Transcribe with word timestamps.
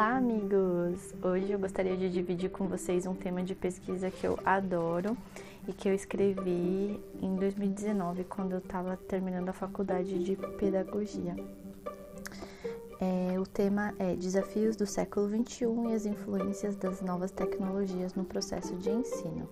Olá, 0.00 0.16
amigos! 0.16 1.14
Hoje 1.22 1.52
eu 1.52 1.58
gostaria 1.58 1.94
de 1.94 2.08
dividir 2.08 2.48
com 2.48 2.66
vocês 2.66 3.04
um 3.04 3.14
tema 3.14 3.42
de 3.42 3.54
pesquisa 3.54 4.10
que 4.10 4.26
eu 4.26 4.38
adoro 4.46 5.14
e 5.68 5.74
que 5.74 5.90
eu 5.90 5.92
escrevi 5.92 6.98
em 7.20 7.36
2019, 7.36 8.24
quando 8.24 8.52
eu 8.52 8.60
estava 8.60 8.96
terminando 8.96 9.50
a 9.50 9.52
faculdade 9.52 10.18
de 10.24 10.36
pedagogia. 10.56 11.36
É, 12.98 13.38
o 13.38 13.44
tema 13.44 13.92
é 13.98 14.16
Desafios 14.16 14.74
do 14.74 14.86
século 14.86 15.28
XXI 15.28 15.66
e 15.90 15.94
as 15.94 16.06
influências 16.06 16.76
das 16.76 17.02
novas 17.02 17.30
tecnologias 17.30 18.14
no 18.14 18.24
processo 18.24 18.74
de 18.76 18.88
ensino. 18.88 19.50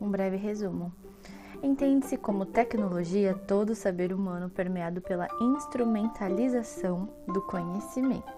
Um 0.00 0.08
breve 0.08 0.36
resumo. 0.36 0.92
Entende-se 1.60 2.16
como 2.16 2.46
tecnologia 2.46 3.34
todo 3.34 3.74
saber 3.74 4.12
humano 4.12 4.48
permeado 4.48 5.00
pela 5.00 5.26
instrumentalização 5.40 7.08
do 7.26 7.42
conhecimento. 7.42 8.35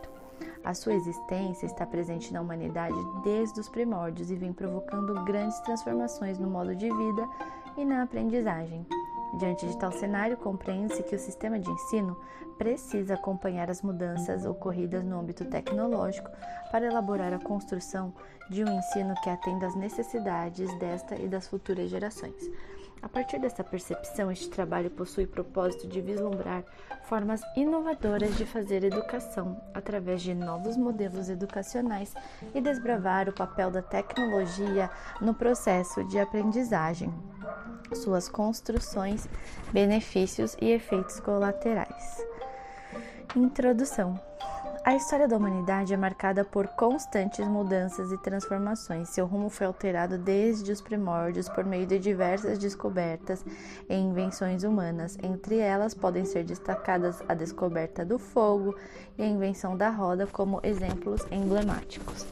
A 0.68 0.74
sua 0.74 0.92
existência 0.92 1.64
está 1.64 1.86
presente 1.86 2.30
na 2.30 2.42
humanidade 2.42 2.95
desde 3.24 3.58
os 3.58 3.70
primórdios 3.70 4.30
e 4.30 4.34
vem 4.34 4.52
provocando 4.52 5.24
grandes 5.24 5.58
transformações 5.60 6.38
no 6.38 6.46
modo 6.46 6.77
de 6.77 6.94
vida 6.94 7.27
e 7.74 7.86
na 7.86 8.02
aprendizagem. 8.02 8.86
Diante 9.38 9.66
de 9.66 9.78
tal 9.78 9.91
cenário, 9.91 10.36
compreende-se 10.36 11.02
que 11.04 11.16
o 11.16 11.18
sistema 11.18 11.58
de 11.58 11.70
ensino 11.70 12.14
precisa 12.58 13.14
acompanhar 13.14 13.70
as 13.70 13.80
mudanças 13.80 14.44
ocorridas 14.44 15.02
no 15.02 15.18
âmbito 15.18 15.46
tecnológico 15.46 16.30
para 16.70 16.84
elaborar 16.84 17.32
a 17.32 17.38
construção 17.38 18.12
de 18.50 18.62
um 18.62 18.69
ensino 18.69 19.14
que 19.22 19.30
atenda 19.30 19.69
às 19.69 19.74
necessidades 19.74 20.70
desta 20.78 21.14
e 21.14 21.28
das 21.28 21.48
futuras 21.48 21.88
gerações. 21.88 22.50
A 23.01 23.09
partir 23.09 23.38
dessa 23.38 23.62
percepção, 23.62 24.30
este 24.30 24.48
trabalho 24.51 24.91
possui 24.91 25.27
propósito 25.27 25.87
de 25.87 26.01
vislumbrar 26.01 26.65
formas 27.09 27.41
inovadoras 27.56 28.37
de 28.37 28.45
fazer 28.45 28.83
educação 28.83 29.61
através 29.73 30.20
de 30.20 30.34
novos 30.34 30.77
modelos 30.77 31.28
educacionais 31.28 32.12
e 32.55 32.61
desbravar 32.61 33.28
o 33.28 33.33
papel 33.33 33.70
da 33.70 33.83
tecnologia 33.83 34.91
no 35.20 35.33
processo 35.33 36.05
de 36.05 36.19
aprendizagem, 36.19 37.12
suas 37.95 38.28
construções, 38.28 39.28
benefícios 39.72 40.56
e 40.61 40.70
efeitos 40.70 41.20
colaterais. 41.20 42.27
Introdução 43.37 44.20
a 44.89 44.94
história 44.94 45.28
da 45.28 45.36
humanidade 45.36 45.92
é 45.92 45.98
marcada 45.98 46.47
por 46.47 46.67
constantes 46.69 47.47
mudanças 47.47 48.11
e 48.11 48.17
transformações. 48.17 49.11
Seu 49.11 49.27
rumo 49.27 49.50
foi 49.50 49.67
alterado 49.67 50.17
desde 50.17 50.72
os 50.72 50.81
primórdios 50.81 51.47
por 51.47 51.62
meio 51.62 51.84
de 51.84 51.98
diversas 51.98 52.56
descobertas 52.56 53.44
e 53.86 53.94
invenções 53.94 54.64
humanas. 54.64 55.19
Entre 55.22 55.59
elas 55.59 55.92
podem 55.92 56.25
ser 56.25 56.42
destacadas 56.42 57.22
a 57.28 57.34
descoberta 57.34 58.03
do 58.03 58.19
fogo 58.19 58.75
e 59.19 59.22
a 59.22 59.27
invenção 59.27 59.77
da 59.77 59.91
roda 59.91 60.27
como 60.27 60.59
exemplos 60.62 61.20
emblemáticos. 61.31 62.27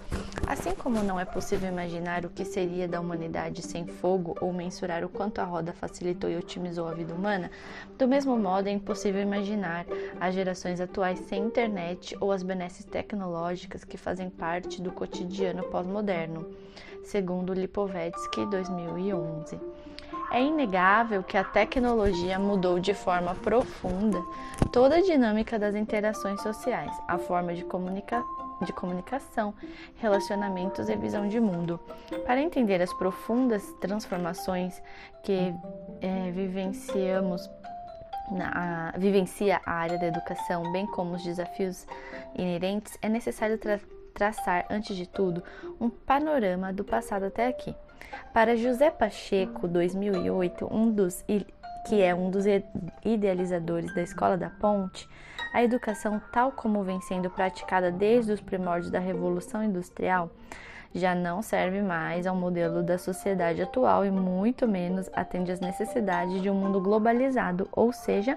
Assim 0.46 0.74
como 0.76 1.02
não 1.02 1.18
é 1.18 1.24
possível 1.24 1.68
imaginar 1.68 2.24
o 2.24 2.30
que 2.30 2.44
seria 2.44 2.86
da 2.86 3.00
humanidade 3.00 3.62
sem 3.62 3.84
fogo 3.84 4.36
ou 4.40 4.52
mensurar 4.52 5.04
o 5.04 5.08
quanto 5.08 5.40
a 5.40 5.44
roda 5.44 5.72
facilitou 5.72 6.30
e 6.30 6.36
otimizou 6.36 6.86
a 6.86 6.94
vida 6.94 7.12
humana, 7.12 7.50
do 7.98 8.06
mesmo 8.06 8.38
modo 8.38 8.68
é 8.68 8.70
impossível 8.70 9.20
imaginar 9.20 9.84
as 10.20 10.34
gerações 10.34 10.80
atuais 10.80 11.18
sem 11.18 11.42
internet 11.42 12.16
ou 12.20 12.30
as 12.30 12.44
benesses 12.46 12.84
tecnológicas 12.84 13.84
que 13.84 13.98
fazem 13.98 14.30
parte 14.30 14.80
do 14.80 14.92
cotidiano 14.92 15.64
pós-moderno, 15.64 16.48
segundo 17.04 17.52
Lipovetsky 17.52 18.46
2011. 18.46 19.60
É 20.30 20.42
inegável 20.42 21.22
que 21.22 21.36
a 21.36 21.44
tecnologia 21.44 22.38
mudou 22.38 22.80
de 22.80 22.94
forma 22.94 23.34
profunda 23.34 24.22
toda 24.72 24.96
a 24.96 25.02
dinâmica 25.02 25.58
das 25.58 25.74
interações 25.74 26.40
sociais, 26.42 26.90
a 27.06 27.18
forma 27.18 27.54
de, 27.54 27.64
comunica 27.64 28.24
de 28.64 28.72
comunicação, 28.72 29.54
relacionamentos 29.96 30.88
e 30.88 30.96
visão 30.96 31.28
de 31.28 31.38
mundo. 31.38 31.78
Para 32.24 32.40
entender 32.40 32.80
as 32.80 32.92
profundas 32.94 33.62
transformações 33.80 34.82
que 35.22 35.54
é, 36.00 36.30
vivenciamos 36.30 37.48
na, 38.30 38.92
a, 38.94 38.98
vivencia 38.98 39.60
a 39.64 39.72
área 39.72 39.98
da 39.98 40.06
educação, 40.06 40.70
bem 40.72 40.86
como 40.86 41.14
os 41.14 41.22
desafios 41.22 41.86
inerentes, 42.34 42.98
é 43.02 43.08
necessário 43.08 43.58
tra 43.58 43.80
traçar, 44.14 44.64
antes 44.70 44.96
de 44.96 45.06
tudo, 45.06 45.42
um 45.78 45.90
panorama 45.90 46.72
do 46.72 46.82
passado 46.82 47.26
até 47.26 47.48
aqui. 47.48 47.74
Para 48.32 48.56
José 48.56 48.90
Pacheco, 48.90 49.68
2008, 49.68 50.66
um 50.72 50.90
dos, 50.90 51.22
que 51.86 52.00
é 52.00 52.14
um 52.14 52.30
dos 52.30 52.44
idealizadores 53.04 53.94
da 53.94 54.02
Escola 54.02 54.38
da 54.38 54.48
Ponte, 54.48 55.06
a 55.52 55.62
educação, 55.62 56.20
tal 56.32 56.52
como 56.52 56.82
vem 56.82 57.00
sendo 57.02 57.30
praticada 57.30 57.90
desde 57.90 58.32
os 58.32 58.40
primórdios 58.40 58.90
da 58.90 58.98
Revolução 58.98 59.62
Industrial, 59.62 60.30
já 60.96 61.14
não 61.14 61.42
serve 61.42 61.82
mais 61.82 62.26
ao 62.26 62.34
modelo 62.34 62.82
da 62.82 62.98
sociedade 62.98 63.62
atual 63.62 64.04
e 64.04 64.10
muito 64.10 64.66
menos 64.66 65.10
atende 65.12 65.52
às 65.52 65.60
necessidades 65.60 66.40
de 66.40 66.50
um 66.50 66.54
mundo 66.54 66.80
globalizado, 66.80 67.68
ou 67.72 67.92
seja, 67.92 68.36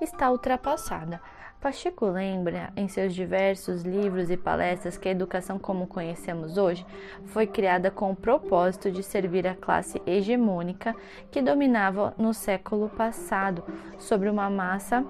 está 0.00 0.30
ultrapassada. 0.30 1.20
Pacheco 1.60 2.04
lembra 2.06 2.70
em 2.76 2.86
seus 2.86 3.14
diversos 3.14 3.82
livros 3.82 4.30
e 4.30 4.36
palestras 4.36 4.98
que 4.98 5.08
a 5.08 5.10
educação 5.10 5.58
como 5.58 5.86
conhecemos 5.86 6.58
hoje 6.58 6.86
foi 7.24 7.46
criada 7.46 7.90
com 7.90 8.10
o 8.12 8.16
propósito 8.16 8.90
de 8.90 9.02
servir 9.02 9.46
a 9.46 9.54
classe 9.54 10.00
hegemônica 10.06 10.94
que 11.30 11.40
dominava 11.40 12.14
no 12.18 12.34
século 12.34 12.90
passado 12.90 13.64
sobre 13.98 14.28
uma 14.28 14.50
massa 14.50 15.04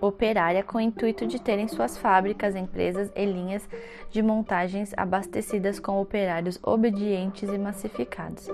operária 0.00 0.62
com 0.62 0.78
o 0.78 0.80
intuito 0.80 1.26
de 1.26 1.40
terem 1.40 1.68
suas 1.68 1.96
fábricas, 1.96 2.56
empresas 2.56 3.10
e 3.14 3.24
linhas 3.24 3.68
de 4.10 4.22
montagens 4.22 4.92
abastecidas 4.96 5.78
com 5.78 6.00
operários 6.00 6.58
obedientes 6.62 7.48
e 7.48 7.58
massificados. 7.58 8.48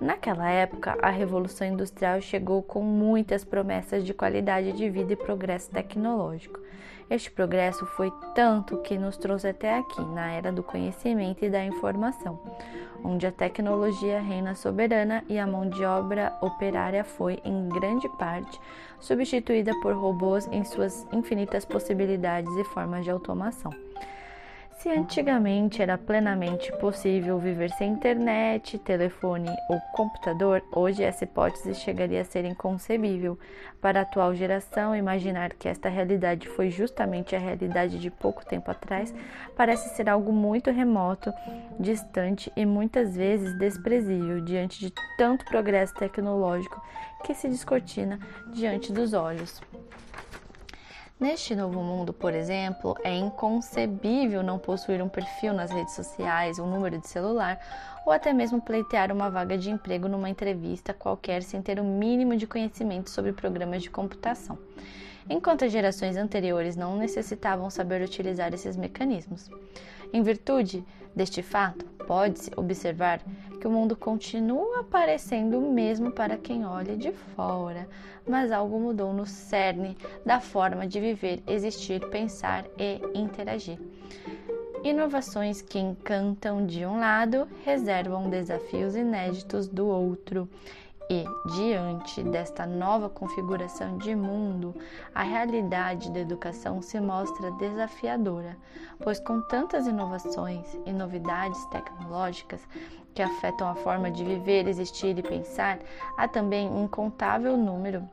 Naquela 0.00 0.50
época, 0.50 0.96
a 1.02 1.10
Revolução 1.10 1.66
Industrial 1.66 2.20
chegou 2.20 2.62
com 2.62 2.82
muitas 2.82 3.44
promessas 3.44 4.04
de 4.04 4.14
qualidade 4.14 4.72
de 4.72 4.88
vida 4.88 5.12
e 5.12 5.16
progresso 5.16 5.70
tecnológico. 5.70 6.60
Este 7.10 7.28
progresso 7.28 7.84
foi 7.84 8.12
tanto 8.36 8.78
que 8.78 8.96
nos 8.96 9.16
trouxe 9.16 9.48
até 9.48 9.76
aqui, 9.76 10.00
na 10.00 10.30
era 10.30 10.52
do 10.52 10.62
conhecimento 10.62 11.44
e 11.44 11.50
da 11.50 11.64
informação, 11.64 12.38
onde 13.02 13.26
a 13.26 13.32
tecnologia 13.32 14.20
reina 14.20 14.54
soberana 14.54 15.24
e 15.28 15.36
a 15.36 15.44
mão 15.44 15.68
de 15.68 15.84
obra 15.84 16.32
operária 16.40 17.02
foi, 17.02 17.40
em 17.44 17.68
grande 17.68 18.08
parte, 18.10 18.60
substituída 19.00 19.72
por 19.80 19.92
robôs 19.92 20.46
em 20.52 20.62
suas 20.62 21.04
infinitas 21.12 21.64
possibilidades 21.64 22.54
e 22.56 22.62
formas 22.62 23.02
de 23.02 23.10
automação. 23.10 23.72
Se 24.80 24.88
antigamente 24.88 25.82
era 25.82 25.98
plenamente 25.98 26.72
possível 26.78 27.38
viver 27.38 27.70
sem 27.72 27.92
internet, 27.92 28.78
telefone 28.78 29.50
ou 29.68 29.78
computador, 29.92 30.62
hoje 30.72 31.02
essa 31.02 31.24
hipótese 31.24 31.74
chegaria 31.74 32.22
a 32.22 32.24
ser 32.24 32.46
inconcebível. 32.46 33.38
Para 33.78 33.98
a 34.00 34.02
atual 34.04 34.34
geração, 34.34 34.96
imaginar 34.96 35.52
que 35.52 35.68
esta 35.68 35.90
realidade 35.90 36.48
foi 36.48 36.70
justamente 36.70 37.36
a 37.36 37.38
realidade 37.38 37.98
de 37.98 38.10
pouco 38.10 38.42
tempo 38.42 38.70
atrás 38.70 39.14
parece 39.54 39.94
ser 39.94 40.08
algo 40.08 40.32
muito 40.32 40.70
remoto, 40.70 41.30
distante 41.78 42.50
e 42.56 42.64
muitas 42.64 43.14
vezes 43.14 43.52
desprezível 43.58 44.40
diante 44.40 44.80
de 44.80 44.94
tanto 45.18 45.44
progresso 45.44 45.92
tecnológico 45.92 46.82
que 47.22 47.34
se 47.34 47.50
descortina 47.50 48.18
diante 48.50 48.94
dos 48.94 49.12
olhos. 49.12 49.60
Neste 51.20 51.54
novo 51.54 51.82
mundo, 51.82 52.14
por 52.14 52.32
exemplo, 52.32 52.96
é 53.04 53.14
inconcebível 53.14 54.42
não 54.42 54.58
possuir 54.58 55.02
um 55.02 55.08
perfil 55.08 55.52
nas 55.52 55.70
redes 55.70 55.92
sociais, 55.92 56.58
um 56.58 56.66
número 56.66 56.98
de 56.98 57.06
celular 57.06 57.60
ou 58.06 58.12
até 58.12 58.32
mesmo 58.32 58.58
pleitear 58.58 59.12
uma 59.12 59.28
vaga 59.28 59.58
de 59.58 59.70
emprego 59.70 60.08
numa 60.08 60.30
entrevista 60.30 60.94
qualquer 60.94 61.42
sem 61.42 61.60
ter 61.60 61.78
o 61.78 61.84
mínimo 61.84 62.38
de 62.38 62.46
conhecimento 62.46 63.10
sobre 63.10 63.34
programas 63.34 63.82
de 63.82 63.90
computação. 63.90 64.58
Enquanto 65.28 65.62
as 65.66 65.70
gerações 65.70 66.16
anteriores 66.16 66.74
não 66.74 66.96
necessitavam 66.96 67.68
saber 67.68 68.00
utilizar 68.00 68.54
esses 68.54 68.74
mecanismos. 68.74 69.50
Em 70.14 70.22
virtude 70.22 70.82
deste 71.14 71.42
fato, 71.42 71.84
pode-se 72.06 72.50
observar 72.56 73.20
que 73.60 73.66
o 73.66 73.70
mundo 73.70 73.94
continua 73.94 74.82
parecendo 74.84 75.58
o 75.58 75.72
mesmo 75.72 76.10
para 76.10 76.36
quem 76.36 76.64
olha 76.64 76.96
de 76.96 77.12
fora, 77.12 77.86
mas 78.26 78.50
algo 78.50 78.80
mudou 78.80 79.12
no 79.12 79.26
cerne 79.26 79.96
da 80.24 80.40
forma 80.40 80.86
de 80.86 80.98
viver, 80.98 81.42
existir, 81.46 82.00
pensar 82.08 82.64
e 82.78 83.00
interagir. 83.14 83.78
Inovações 84.82 85.60
que 85.60 85.78
encantam 85.78 86.64
de 86.64 86.86
um 86.86 86.98
lado 86.98 87.46
reservam 87.64 88.30
desafios 88.30 88.96
inéditos 88.96 89.68
do 89.68 89.86
outro. 89.86 90.48
E, 91.12 91.24
diante 91.56 92.22
desta 92.22 92.64
nova 92.64 93.08
configuração 93.08 93.98
de 93.98 94.14
mundo, 94.14 94.72
a 95.12 95.24
realidade 95.24 96.08
da 96.12 96.20
educação 96.20 96.80
se 96.80 97.00
mostra 97.00 97.50
desafiadora, 97.50 98.56
pois, 99.02 99.18
com 99.18 99.40
tantas 99.48 99.88
inovações 99.88 100.78
e 100.86 100.92
novidades 100.92 101.64
tecnológicas 101.66 102.60
que 103.12 103.22
afetam 103.22 103.68
a 103.68 103.74
forma 103.74 104.08
de 104.08 104.24
viver, 104.24 104.68
existir 104.68 105.18
e 105.18 105.22
pensar, 105.22 105.80
há 106.16 106.28
também 106.28 106.70
um 106.70 106.84
incontável 106.84 107.56
número 107.56 108.08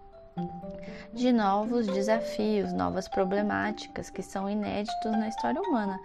de 1.13 1.31
novos 1.31 1.85
desafios, 1.85 2.73
novas 2.73 3.07
problemáticas 3.07 4.09
que 4.09 4.23
são 4.23 4.49
inéditos 4.49 5.11
na 5.11 5.27
história 5.27 5.61
humana, 5.61 5.99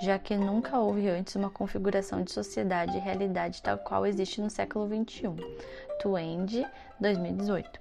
já 0.00 0.18
que 0.18 0.36
nunca 0.36 0.78
houve 0.78 1.08
antes 1.08 1.34
uma 1.34 1.50
configuração 1.50 2.22
de 2.22 2.30
sociedade 2.32 2.96
e 2.96 3.00
realidade 3.00 3.62
tal 3.62 3.78
qual 3.78 4.06
existe 4.06 4.40
no 4.40 4.48
século 4.48 4.86
XXI. 4.86 5.34
Twende, 6.00 6.64
2018. 7.00 7.80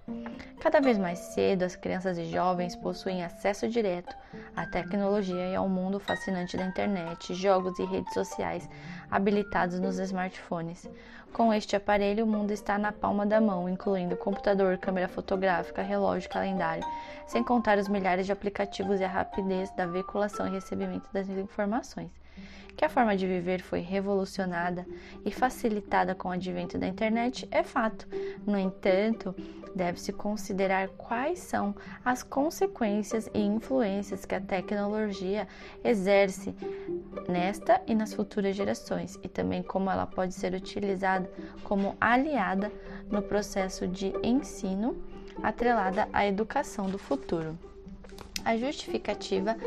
Cada 0.60 0.82
vez 0.82 0.98
mais 0.98 1.20
cedo, 1.20 1.64
as 1.64 1.76
crianças 1.76 2.18
e 2.18 2.26
jovens 2.26 2.76
possuem 2.76 3.24
acesso 3.24 3.68
direto 3.68 4.16
à 4.56 4.66
tecnologia 4.66 5.48
e 5.48 5.56
ao 5.56 5.70
mundo 5.70 6.00
fascinante 6.00 6.58
da 6.58 6.66
internet, 6.66 7.36
jogos 7.36 7.78
e 7.78 7.86
redes 7.86 8.14
sociais 8.14 8.68
habilitados 9.12 9.80
nos 9.80 10.00
smartphones. 10.00 10.90
Com 11.32 11.54
este 11.54 11.76
aparelho, 11.76 12.26
o 12.26 12.28
mundo 12.28 12.52
está 12.52 12.80
na 12.80 12.92
palma 12.92 13.26
da 13.26 13.40
mão, 13.40 13.70
incluindo 13.70 14.18
computador, 14.18 14.78
câmera 14.78 15.08
fotográfica, 15.08 15.84
relógio, 15.84 16.30
calendário, 16.30 16.84
sem 17.28 17.44
contar 17.44 17.78
os 17.78 17.88
milhares 17.88 18.26
de 18.26 18.32
aplicativos 18.32 19.00
e 19.00 19.04
a 19.04 19.08
rapidez 19.08 19.70
da 19.76 19.86
veiculação 19.86 20.48
e 20.48 20.52
recebimento 20.52 21.08
das 21.14 21.30
informações 21.30 22.07
que 22.78 22.86
a 22.86 22.90
forma 22.90 23.18
de 23.18 23.26
viver 23.26 23.60
foi 23.60 23.80
revolucionada 23.80 24.86
e 25.26 25.32
facilitada 25.32 26.14
com 26.14 26.30
o 26.30 26.32
advento 26.32 26.78
da 26.78 26.88
internet 26.88 27.48
é 27.50 27.64
fato. 27.64 28.08
No 28.46 28.58
entanto, 28.58 29.36
deve-se 29.76 30.14
considerar 30.14 30.88
quais 30.90 31.40
são 31.40 31.76
as 32.06 32.22
consequências 32.22 33.28
e 33.34 33.42
influências 33.42 34.26
que 34.26 34.36
a 34.36 34.40
tecnologia 34.40 35.48
exerce 35.84 36.56
nesta 37.28 37.82
e 37.88 37.96
nas 37.96 38.14
futuras 38.14 38.56
gerações, 38.56 39.20
e 39.24 39.28
também 39.28 39.64
como 39.64 39.90
ela 39.90 40.06
pode 40.06 40.36
ser 40.36 40.54
utilizada 40.54 41.28
como 41.64 41.98
aliada 42.00 42.72
no 43.10 43.24
processo 43.24 43.88
de 43.88 44.14
ensino 44.22 44.96
atrelada 45.42 46.08
à 46.14 46.28
educação 46.28 46.88
do 46.88 47.00
futuro. 47.00 47.58
A 48.46 48.56
justificativa 48.56 49.58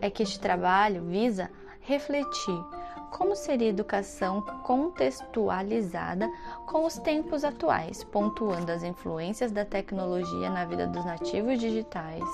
é 0.00 0.08
que 0.08 0.22
este 0.22 0.38
trabalho 0.38 1.04
visa 1.04 1.50
refletir 1.82 2.64
como 3.12 3.36
seria 3.36 3.68
educação 3.68 4.40
contextualizada 4.62 6.28
com 6.66 6.86
os 6.86 6.96
tempos 6.98 7.44
atuais, 7.44 8.02
pontuando 8.02 8.72
as 8.72 8.82
influências 8.82 9.52
da 9.52 9.64
tecnologia 9.64 10.48
na 10.48 10.64
vida 10.64 10.86
dos 10.86 11.04
nativos 11.04 11.60
digitais 11.60 12.24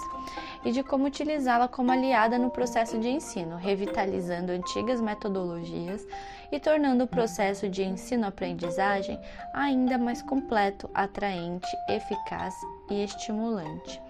e 0.64 0.70
de 0.70 0.82
como 0.82 1.06
utilizá-la 1.06 1.66
como 1.66 1.90
aliada 1.90 2.38
no 2.38 2.50
processo 2.50 2.98
de 2.98 3.08
ensino, 3.08 3.56
revitalizando 3.56 4.52
antigas 4.52 5.00
metodologias 5.00 6.06
e 6.50 6.60
tornando 6.60 7.04
o 7.04 7.08
processo 7.08 7.68
de 7.68 7.82
ensino-aprendizagem 7.82 9.18
ainda 9.52 9.98
mais 9.98 10.22
completo, 10.22 10.88
atraente, 10.94 11.68
eficaz 11.88 12.54
e 12.88 13.02
estimulante. 13.02 14.00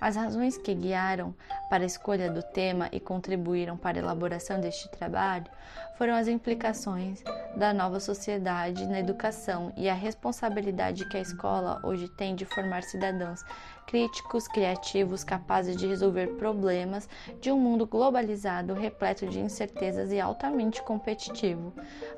As 0.00 0.14
razões 0.14 0.58
que 0.58 0.74
guiaram 0.74 1.34
para 1.70 1.82
a 1.82 1.86
escolha 1.86 2.30
do 2.30 2.42
tema 2.42 2.88
e 2.92 3.00
contribuíram 3.00 3.76
para 3.76 3.98
a 3.98 4.02
elaboração 4.02 4.60
deste 4.60 4.88
trabalho 4.90 5.46
foram 5.96 6.14
as 6.14 6.28
implicações 6.28 7.22
da 7.56 7.72
nova 7.72 7.98
sociedade 7.98 8.86
na 8.86 9.00
educação 9.00 9.72
e 9.76 9.88
a 9.88 9.94
responsabilidade 9.94 11.08
que 11.08 11.16
a 11.16 11.20
escola 11.20 11.80
hoje 11.82 12.08
tem 12.08 12.34
de 12.34 12.44
formar 12.44 12.82
cidadãos 12.82 13.42
críticos, 13.86 14.48
criativos, 14.48 15.24
capazes 15.24 15.76
de 15.76 15.86
resolver 15.86 16.26
problemas 16.36 17.08
de 17.40 17.50
um 17.50 17.58
mundo 17.58 17.86
globalizado, 17.86 18.74
repleto 18.74 19.26
de 19.26 19.38
incertezas 19.38 20.10
e 20.10 20.20
altamente 20.20 20.82
competitivo. 20.82 21.72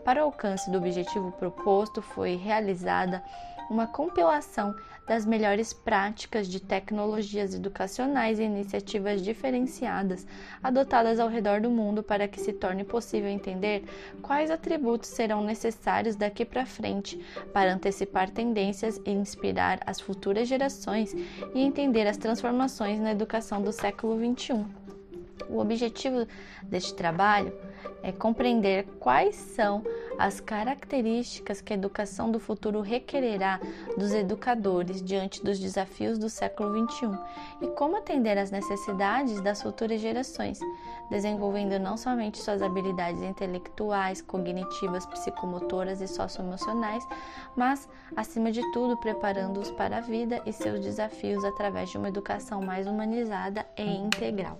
Para 0.04 0.22
o 0.22 0.24
alcance 0.24 0.70
do 0.70 0.78
objetivo 0.78 1.30
proposto, 1.32 2.00
foi 2.00 2.36
realizada 2.36 3.22
uma 3.70 3.86
compilação 3.86 4.74
das 5.06 5.24
melhores 5.24 5.72
práticas 5.72 6.46
de 6.46 6.60
tecnologias 6.60 7.54
educacionais 7.54 8.38
e 8.38 8.42
iniciativas 8.42 9.22
diferenciadas 9.22 10.26
adotadas 10.62 11.18
ao 11.18 11.28
redor 11.28 11.62
do 11.62 11.70
mundo 11.70 12.02
para 12.02 12.28
que 12.28 12.38
se 12.38 12.52
torne 12.52 12.84
possível 12.84 13.30
entender 13.30 13.84
quais 14.20 14.50
atributos 14.50 15.08
serão 15.08 15.42
necessários 15.42 16.14
daqui 16.14 16.44
para 16.44 16.66
frente 16.66 17.18
para 17.52 17.72
antecipar 17.72 18.30
tendências 18.30 19.00
e 19.04 19.10
inspirar 19.10 19.80
as 19.86 19.98
futuras 19.98 20.46
gerações 20.46 21.14
e 21.54 21.60
entender 21.60 22.06
as 22.06 22.18
transformações 22.18 23.00
na 23.00 23.12
educação 23.12 23.62
do 23.62 23.72
século 23.72 24.18
XXI. 24.18 24.64
O 25.48 25.58
objetivo 25.60 26.26
deste 26.62 26.94
trabalho 26.94 27.52
é 28.02 28.12
compreender 28.12 28.84
quais 29.00 29.34
são 29.34 29.82
as 30.18 30.40
características 30.40 31.60
que 31.60 31.72
a 31.72 31.76
educação 31.76 32.30
do 32.30 32.40
futuro 32.40 32.80
requererá 32.80 33.60
dos 33.96 34.12
educadores 34.12 35.00
diante 35.00 35.42
dos 35.44 35.58
desafios 35.58 36.18
do 36.18 36.28
século 36.28 36.86
XXI 36.88 37.16
e 37.62 37.68
como 37.68 37.96
atender 37.96 38.36
às 38.36 38.50
necessidades 38.50 39.40
das 39.40 39.62
futuras 39.62 40.00
gerações, 40.00 40.58
desenvolvendo 41.08 41.78
não 41.78 41.96
somente 41.96 42.38
suas 42.38 42.60
habilidades 42.60 43.22
intelectuais, 43.22 44.20
cognitivas, 44.20 45.06
psicomotoras 45.06 46.00
e 46.00 46.08
socioemocionais, 46.08 47.06
mas, 47.56 47.88
acima 48.16 48.50
de 48.50 48.62
tudo, 48.72 48.96
preparando-os 48.96 49.70
para 49.70 49.98
a 49.98 50.00
vida 50.00 50.42
e 50.44 50.52
seus 50.52 50.80
desafios 50.80 51.44
através 51.44 51.90
de 51.90 51.98
uma 51.98 52.08
educação 52.08 52.60
mais 52.60 52.86
humanizada 52.86 53.64
e 53.76 53.82
integral. 53.82 54.58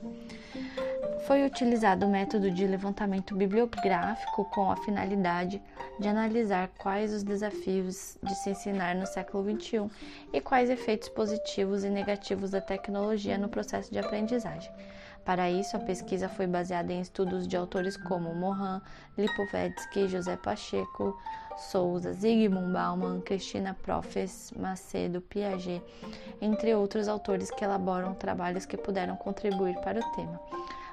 Foi 1.27 1.45
utilizado 1.45 2.07
o 2.07 2.09
método 2.09 2.51
de 2.51 2.67
levantamento 2.67 3.35
bibliográfico 3.35 4.45
com 4.47 4.71
a 4.71 4.77
finalidade 4.77 5.63
de 5.99 6.09
analisar 6.09 6.71
quais 6.79 7.13
os 7.13 7.23
desafios 7.23 8.17
de 8.23 8.35
se 8.35 8.51
ensinar 8.51 8.95
no 8.95 9.07
século 9.07 9.45
XXI 9.45 9.91
e 10.33 10.41
quais 10.41 10.71
efeitos 10.71 11.09
positivos 11.09 11.85
e 11.85 11.91
negativos 11.91 12.51
da 12.51 12.61
tecnologia 12.61 13.37
no 13.37 13.49
processo 13.49 13.93
de 13.93 13.99
aprendizagem. 13.99 14.73
Para 15.25 15.51
isso, 15.51 15.77
a 15.77 15.81
pesquisa 15.81 16.27
foi 16.27 16.47
baseada 16.47 16.91
em 16.91 17.03
estudos 17.03 17.47
de 17.47 17.57
autores 17.57 17.99
como 17.99 18.35
Mohan, 18.35 18.81
Lipovetsky, 19.17 20.09
José 20.09 20.39
Pacheco, 20.39 21.15
Souza, 21.59 22.15
Zygmunt 22.15 22.73
Bauman, 22.73 23.21
Cristina 23.21 23.77
Profes, 23.83 24.53
Macedo, 24.57 25.21
Piaget, 25.21 25.83
entre 26.41 26.75
outros 26.75 27.09
autores 27.09 27.51
que 27.51 27.63
elaboram 27.65 28.15
trabalhos 28.15 28.65
que 28.65 28.77
puderam 28.77 29.17
contribuir 29.17 29.79
para 29.81 30.01
o 30.01 30.13
tema. 30.13 30.41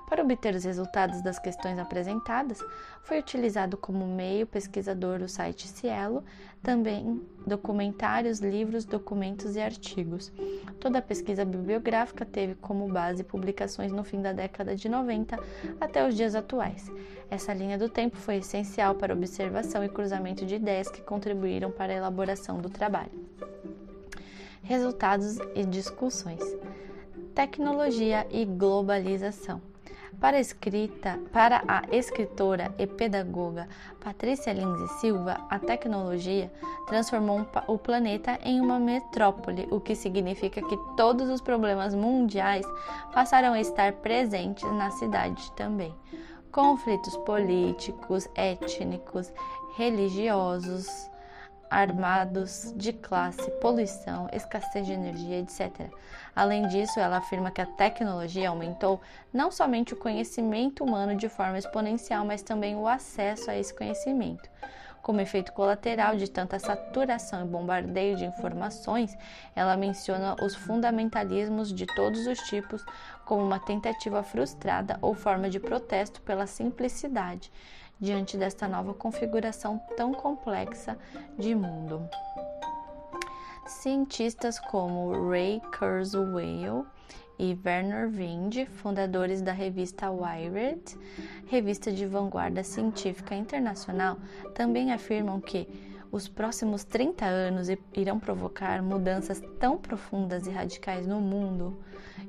Para 0.07 0.21
obter 0.21 0.53
os 0.53 0.63
resultados 0.63 1.21
das 1.21 1.39
questões 1.39 1.79
apresentadas, 1.79 2.63
foi 3.01 3.19
utilizado 3.19 3.75
como 3.75 4.05
meio 4.05 4.45
pesquisador 4.45 5.21
o 5.21 5.27
site 5.27 5.67
Cielo, 5.67 6.23
também 6.61 7.21
documentários, 7.45 8.39
livros, 8.39 8.85
documentos 8.85 9.55
e 9.55 9.61
artigos. 9.61 10.31
Toda 10.79 10.99
a 10.99 11.01
pesquisa 11.01 11.43
bibliográfica 11.43 12.23
teve 12.23 12.53
como 12.55 12.87
base 12.87 13.23
publicações 13.23 13.91
no 13.91 14.03
fim 14.03 14.21
da 14.21 14.31
década 14.31 14.75
de 14.75 14.87
90 14.87 15.39
até 15.81 16.07
os 16.07 16.15
dias 16.15 16.35
atuais. 16.35 16.91
Essa 17.29 17.53
linha 17.53 17.77
do 17.77 17.89
tempo 17.89 18.15
foi 18.17 18.37
essencial 18.37 18.93
para 18.95 19.13
observação 19.13 19.83
e 19.83 19.89
cruzamento 19.89 20.45
de 20.45 20.55
ideias 20.55 20.89
que 20.89 21.01
contribuíram 21.01 21.71
para 21.71 21.91
a 21.91 21.97
elaboração 21.97 22.59
do 22.59 22.69
trabalho. 22.69 23.11
Resultados 24.61 25.37
e 25.55 25.63
discussões: 25.63 26.41
Tecnologia 27.33 28.25
e 28.31 28.45
globalização. 28.45 29.74
Para 30.25 30.37
a, 30.37 30.41
escrita, 30.41 31.19
para 31.31 31.63
a 31.67 31.83
escritora 31.91 32.73
e 32.79 32.87
pedagoga 32.87 33.69
Patrícia 34.03 34.53
Lins 34.53 34.89
Silva, 34.93 35.45
a 35.51 35.59
tecnologia 35.59 36.51
transformou 36.87 37.45
o 37.67 37.77
planeta 37.77 38.39
em 38.43 38.59
uma 38.59 38.79
metrópole, 38.79 39.67
o 39.69 39.79
que 39.79 39.95
significa 39.95 40.63
que 40.63 40.77
todos 40.97 41.29
os 41.29 41.41
problemas 41.41 41.93
mundiais 41.93 42.65
passaram 43.13 43.53
a 43.53 43.61
estar 43.61 43.93
presentes 43.93 44.67
na 44.71 44.89
cidade 44.89 45.51
também. 45.51 45.93
Conflitos 46.51 47.15
políticos, 47.17 48.27
étnicos, 48.33 49.31
religiosos, 49.77 50.87
armados, 51.69 52.73
de 52.75 52.93
classe, 52.93 53.47
poluição, 53.61 54.27
escassez 54.33 54.87
de 54.87 54.93
energia, 54.93 55.39
etc. 55.39 55.91
Além 56.35 56.67
disso, 56.67 56.99
ela 56.99 57.17
afirma 57.17 57.49
que 57.49 57.61
a 57.61 57.65
tecnologia 57.65 58.49
aumentou 58.49 58.99
não 59.31 59.49
somente 59.49 59.93
o 59.93 59.97
conhecimento 59.97 60.83
humano 60.83 61.15
de 61.15 61.29
forma 61.29 61.57
exponencial, 61.57 62.25
mas 62.25 62.41
também 62.41 62.75
o 62.75 62.87
acesso 62.87 63.49
a 63.49 63.57
esse 63.57 63.73
conhecimento. 63.73 64.49
Como 65.01 65.21
efeito 65.21 65.53
colateral 65.53 66.17
de 66.17 66.27
tanta 66.27 66.57
saturação 66.57 67.45
e 67.45 67.47
bombardeio 67.47 68.17
de 68.17 68.25
informações, 68.25 69.15
ela 69.55 69.77
menciona 69.77 70.35
os 70.43 70.55
fundamentalismos 70.55 71.71
de 71.71 71.85
todos 71.85 72.25
os 72.25 72.39
tipos 72.39 72.83
como 73.23 73.43
uma 73.43 73.59
tentativa 73.59 74.23
frustrada 74.23 74.97
ou 75.01 75.13
forma 75.13 75.47
de 75.47 75.59
protesto 75.59 76.21
pela 76.23 76.47
simplicidade 76.47 77.51
diante 77.99 78.35
desta 78.35 78.67
nova 78.67 78.93
configuração 78.93 79.79
tão 79.95 80.11
complexa 80.11 80.97
de 81.37 81.53
mundo. 81.53 82.09
Cientistas 83.67 84.59
como 84.59 85.29
Ray 85.29 85.61
Kurzweil 85.77 86.85
e 87.39 87.57
Werner 87.65 88.07
Wind, 88.09 88.67
fundadores 88.67 89.41
da 89.41 89.51
revista 89.51 90.11
Wired, 90.11 90.97
revista 91.47 91.91
de 91.91 92.05
vanguarda 92.05 92.63
científica 92.63 93.35
internacional, 93.35 94.17
também 94.53 94.91
afirmam 94.91 95.41
que 95.41 95.67
Os 96.11 96.29
próximos 96.29 96.85
30 96.85 97.25
anos 97.25 97.67
irão 97.93 98.17
provocar 98.17 98.81
mudanças 98.81 99.41
tão 99.59 99.77
profundas 99.77 100.47
e 100.47 100.49
radicais 100.49 101.05
no 101.05 101.19
mundo 101.19 101.77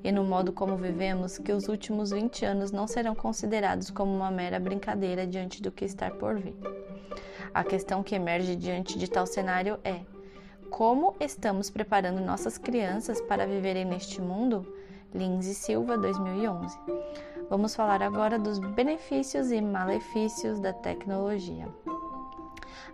e 0.03 0.11
no 0.11 0.25
modo 0.25 0.53
como 0.53 0.77
vivemos 0.77 1.39
que 1.39 1.53
os 1.53 1.69
últimos 1.69 2.11
20 2.11 2.45
anos 2.45 2.73
não 2.73 2.89
serão 2.89 3.15
considerados 3.15 3.89
como 3.91 4.13
uma 4.13 4.29
mera 4.29 4.59
brincadeira 4.59 5.25
diante 5.25 5.63
do 5.63 5.71
que 5.71 5.85
está 5.85 6.11
por 6.11 6.37
vir. 6.37 6.57
A 7.55 7.63
questão 7.63 8.03
que 8.03 8.17
emerge 8.17 8.57
diante 8.57 8.99
de 8.99 9.09
tal 9.09 9.25
cenário 9.25 9.79
é: 9.85 10.01
como 10.67 11.15
estamos 11.21 11.71
preparando 11.71 12.21
nossas 12.21 12.59
crianças 12.59 13.21
para 13.23 13.47
viverem 13.47 13.85
neste 13.85 14.21
mundo? 14.21 14.67
Lindsay 15.15 15.55
Silva, 15.55 15.97
2011. 15.97 16.79
Vamos 17.49 17.75
falar 17.75 18.03
agora 18.03 18.39
dos 18.39 18.59
benefícios 18.59 19.51
e 19.51 19.61
malefícios 19.61 20.61
da 20.61 20.73
tecnologia. 20.73 21.69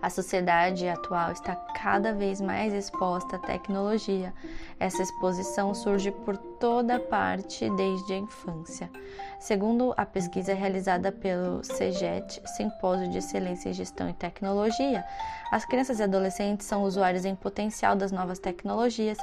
A 0.01 0.11
sociedade 0.11 0.89
atual 0.89 1.33
está 1.33 1.55
cada 1.55 2.13
vez 2.13 2.41
mais 2.41 2.73
exposta 2.73 3.37
à 3.37 3.39
tecnologia. 3.39 4.33
Essa 4.79 5.03
exposição 5.03 5.75
surge 5.75 6.11
por 6.11 6.37
toda 6.37 6.99
parte 6.99 7.69
desde 7.71 8.13
a 8.13 8.19
infância. 8.19 8.91
Segundo 9.39 9.93
a 9.97 10.07
pesquisa 10.07 10.55
realizada 10.55 11.11
pelo 11.11 11.65
CEGET, 11.65 12.41
Simpósio 12.57 13.11
de 13.11 13.19
Excelência 13.19 13.71
em 13.71 13.73
Gestão 13.73 14.09
e 14.09 14.13
Tecnologia, 14.13 15.05
as 15.51 15.65
crianças 15.65 15.99
e 15.99 16.03
adolescentes 16.03 16.67
são 16.67 16.85
usuários 16.85 17.25
em 17.25 17.35
potencial 17.35 17.97
das 17.97 18.13
novas 18.13 18.39
tecnologias, 18.39 19.19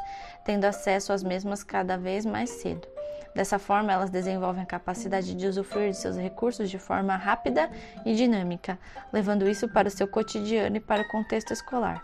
tendo 0.46 0.66
acesso 0.66 1.14
às 1.14 1.24
mesmas 1.24 1.64
cada 1.64 1.98
vez 1.98 2.26
mais 2.26 2.50
cedo. 2.50 2.99
Dessa 3.34 3.60
forma, 3.60 3.92
elas 3.94 4.10
desenvolvem 4.10 4.64
a 4.64 4.66
capacidade 4.66 5.34
de 5.36 5.48
usufruir 5.48 5.92
de 5.92 5.98
seus 5.98 6.18
recursos 6.18 6.70
de 6.70 6.80
forma 6.80 7.16
rápida 7.16 7.70
e 8.06 8.16
dinâmica, 8.16 8.78
levando 9.14 9.48
isso 9.48 9.70
para 9.70 9.88
o 9.88 9.92
seu 9.92 10.08
cotidiano 10.08 10.78
e 10.78 10.80
para 10.80 11.04
o 11.04 11.08
contexto 11.08 11.54
escolar. 11.54 12.04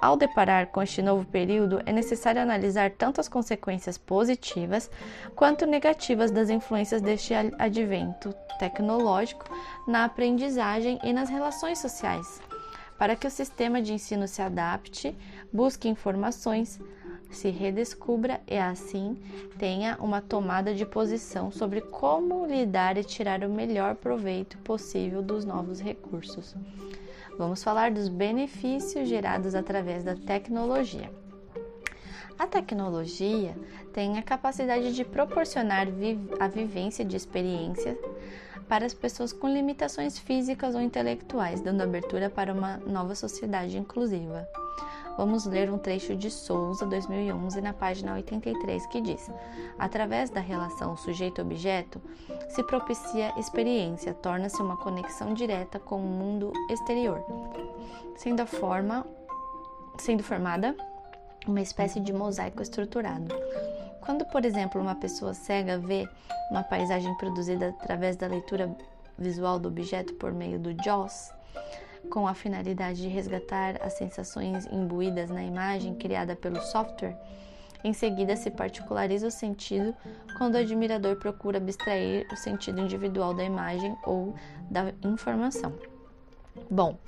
Ao 0.00 0.16
deparar 0.16 0.68
com 0.68 0.80
este 0.80 1.02
novo 1.02 1.24
período, 1.24 1.82
é 1.84 1.92
necessário 1.92 2.40
analisar 2.40 2.90
tanto 2.92 3.20
as 3.20 3.28
consequências 3.28 3.98
positivas 3.98 4.88
quanto 5.34 5.66
negativas 5.66 6.30
das 6.30 6.50
influências 6.50 7.02
deste 7.02 7.34
advento 7.34 8.32
tecnológico 8.60 9.44
na 9.88 10.04
aprendizagem 10.04 11.00
e 11.02 11.12
nas 11.12 11.28
relações 11.28 11.80
sociais. 11.80 12.40
Para 12.96 13.16
que 13.16 13.26
o 13.26 13.30
sistema 13.30 13.82
de 13.82 13.92
ensino 13.92 14.28
se 14.28 14.40
adapte, 14.40 15.16
busque 15.52 15.88
informações, 15.88 16.80
se 17.30 17.50
redescubra 17.50 18.40
e 18.46 18.56
assim 18.56 19.16
tenha 19.58 19.96
uma 20.00 20.20
tomada 20.20 20.74
de 20.74 20.86
posição 20.86 21.50
sobre 21.50 21.80
como 21.80 22.46
lidar 22.46 22.96
e 22.96 23.04
tirar 23.04 23.44
o 23.44 23.50
melhor 23.50 23.94
proveito 23.96 24.56
possível 24.58 25.22
dos 25.22 25.44
novos 25.44 25.80
recursos. 25.80 26.54
Vamos 27.36 27.62
falar 27.62 27.90
dos 27.90 28.08
benefícios 28.08 29.08
gerados 29.08 29.54
através 29.54 30.02
da 30.02 30.16
tecnologia. 30.16 31.10
A 32.38 32.46
tecnologia 32.46 33.56
tem 33.92 34.18
a 34.18 34.22
capacidade 34.22 34.94
de 34.94 35.04
proporcionar 35.04 35.86
a 36.40 36.48
vivência 36.48 37.04
de 37.04 37.16
experiências 37.16 37.96
para 38.68 38.86
as 38.86 38.94
pessoas 38.94 39.32
com 39.32 39.48
limitações 39.48 40.18
físicas 40.18 40.74
ou 40.74 40.80
intelectuais, 40.80 41.60
dando 41.60 41.82
abertura 41.82 42.28
para 42.28 42.52
uma 42.52 42.76
nova 42.78 43.14
sociedade 43.14 43.78
inclusiva 43.78 44.46
vamos 45.18 45.44
ler 45.44 45.68
um 45.68 45.76
trecho 45.76 46.14
de 46.14 46.30
Souza, 46.30 46.86
2011, 46.86 47.60
na 47.60 47.72
página 47.72 48.14
83, 48.14 48.86
que 48.86 49.00
diz: 49.00 49.28
Através 49.76 50.30
da 50.30 50.40
relação 50.40 50.96
sujeito-objeto, 50.96 52.00
se 52.48 52.62
propicia 52.62 53.36
experiência, 53.36 54.14
torna-se 54.14 54.62
uma 54.62 54.76
conexão 54.76 55.34
direta 55.34 55.80
com 55.80 55.96
o 55.96 56.06
mundo 56.06 56.52
exterior, 56.70 57.20
sendo 58.16 58.40
a 58.40 58.46
forma, 58.46 59.04
sendo 59.98 60.22
formada 60.22 60.76
uma 61.48 61.60
espécie 61.60 61.98
de 61.98 62.12
mosaico 62.12 62.62
estruturado. 62.62 63.34
Quando, 64.00 64.24
por 64.26 64.44
exemplo, 64.44 64.80
uma 64.80 64.94
pessoa 64.94 65.34
cega 65.34 65.78
vê 65.78 66.08
uma 66.48 66.62
paisagem 66.62 67.12
produzida 67.16 67.70
através 67.80 68.16
da 68.16 68.28
leitura 68.28 68.74
visual 69.18 69.58
do 69.58 69.66
objeto 69.66 70.14
por 70.14 70.32
meio 70.32 70.60
do 70.60 70.72
JAWS, 70.80 71.32
com 72.08 72.26
a 72.26 72.34
finalidade 72.34 73.00
de 73.00 73.08
resgatar 73.08 73.80
as 73.82 73.94
sensações 73.94 74.66
imbuídas 74.66 75.30
na 75.30 75.42
imagem 75.42 75.94
criada 75.94 76.34
pelo 76.34 76.60
software. 76.60 77.16
Em 77.84 77.92
seguida, 77.92 78.34
se 78.34 78.50
particulariza 78.50 79.28
o 79.28 79.30
sentido 79.30 79.94
quando 80.36 80.56
o 80.56 80.58
admirador 80.58 81.16
procura 81.16 81.58
abstrair 81.58 82.26
o 82.32 82.36
sentido 82.36 82.80
individual 82.80 83.32
da 83.32 83.44
imagem 83.44 83.96
ou 84.04 84.34
da 84.68 84.92
informação. 85.04 85.72
Bom, 86.70 86.98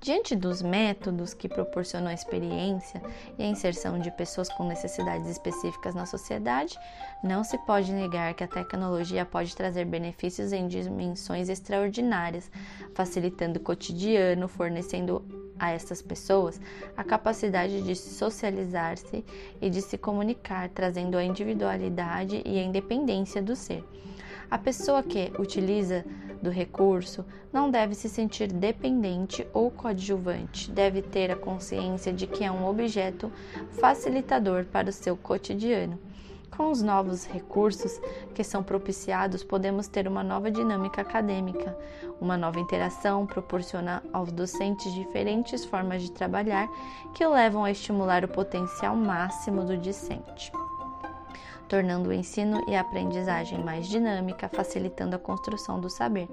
diante 0.00 0.34
dos 0.34 0.62
métodos 0.62 1.34
que 1.34 1.48
proporcionam 1.48 2.08
a 2.08 2.14
experiência 2.14 3.02
e 3.38 3.42
a 3.42 3.46
inserção 3.46 3.98
de 3.98 4.10
pessoas 4.10 4.48
com 4.48 4.66
necessidades 4.66 5.28
específicas 5.28 5.94
na 5.94 6.06
sociedade, 6.06 6.78
não 7.22 7.44
se 7.44 7.56
pode 7.58 7.92
negar 7.92 8.34
que 8.34 8.44
a 8.44 8.48
tecnologia 8.48 9.24
pode 9.24 9.54
trazer 9.54 9.84
benefícios 9.84 10.52
em 10.52 10.66
dimensões 10.66 11.48
extraordinárias, 11.48 12.50
facilitando 12.94 13.58
o 13.58 13.62
cotidiano, 13.62 14.48
fornecendo 14.48 15.24
a 15.58 15.70
estas 15.70 16.02
pessoas 16.02 16.60
a 16.96 17.04
capacidade 17.04 17.82
de 17.82 17.94
socializar-se 17.94 19.24
e 19.60 19.70
de 19.70 19.80
se 19.80 19.96
comunicar, 19.96 20.68
trazendo 20.70 21.16
a 21.16 21.24
individualidade 21.24 22.42
e 22.44 22.58
a 22.58 22.62
independência 22.62 23.40
do 23.40 23.54
ser. 23.54 23.84
A 24.50 24.58
pessoa 24.58 25.02
que 25.02 25.32
utiliza 25.38 26.04
do 26.42 26.50
recurso 26.50 27.24
não 27.52 27.70
deve 27.70 27.94
se 27.94 28.08
sentir 28.08 28.52
dependente 28.52 29.46
ou 29.52 29.70
coadjuvante, 29.70 30.70
deve 30.70 31.02
ter 31.02 31.30
a 31.30 31.36
consciência 31.36 32.12
de 32.12 32.26
que 32.26 32.44
é 32.44 32.50
um 32.50 32.66
objeto 32.66 33.30
facilitador 33.80 34.64
para 34.64 34.90
o 34.90 34.92
seu 34.92 35.16
cotidiano. 35.16 35.98
Com 36.56 36.70
os 36.70 36.80
novos 36.80 37.26
recursos 37.26 38.00
que 38.32 38.44
são 38.44 38.62
propiciados, 38.62 39.42
podemos 39.42 39.88
ter 39.88 40.06
uma 40.06 40.22
nova 40.22 40.52
dinâmica 40.52 41.02
acadêmica. 41.02 41.76
Uma 42.20 42.36
nova 42.36 42.60
interação 42.60 43.26
proporciona 43.26 44.02
aos 44.12 44.30
docentes 44.30 44.94
diferentes 44.94 45.64
formas 45.64 46.02
de 46.02 46.12
trabalhar 46.12 46.68
que 47.12 47.26
o 47.26 47.32
levam 47.32 47.64
a 47.64 47.72
estimular 47.72 48.24
o 48.24 48.28
potencial 48.28 48.94
máximo 48.94 49.64
do 49.64 49.76
discente 49.76 50.52
tornando 51.74 52.10
o 52.10 52.12
ensino 52.12 52.64
e 52.68 52.76
a 52.76 52.82
aprendizagem 52.82 53.58
mais 53.64 53.88
dinâmica, 53.88 54.48
facilitando 54.48 55.16
a 55.16 55.18
construção 55.18 55.80
do 55.80 55.90
saber. 55.90 56.28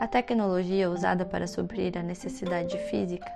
A 0.00 0.08
tecnologia 0.08 0.90
usada 0.90 1.24
para 1.24 1.46
suprir 1.46 1.96
a 1.96 2.02
necessidade 2.02 2.76
física 2.90 3.30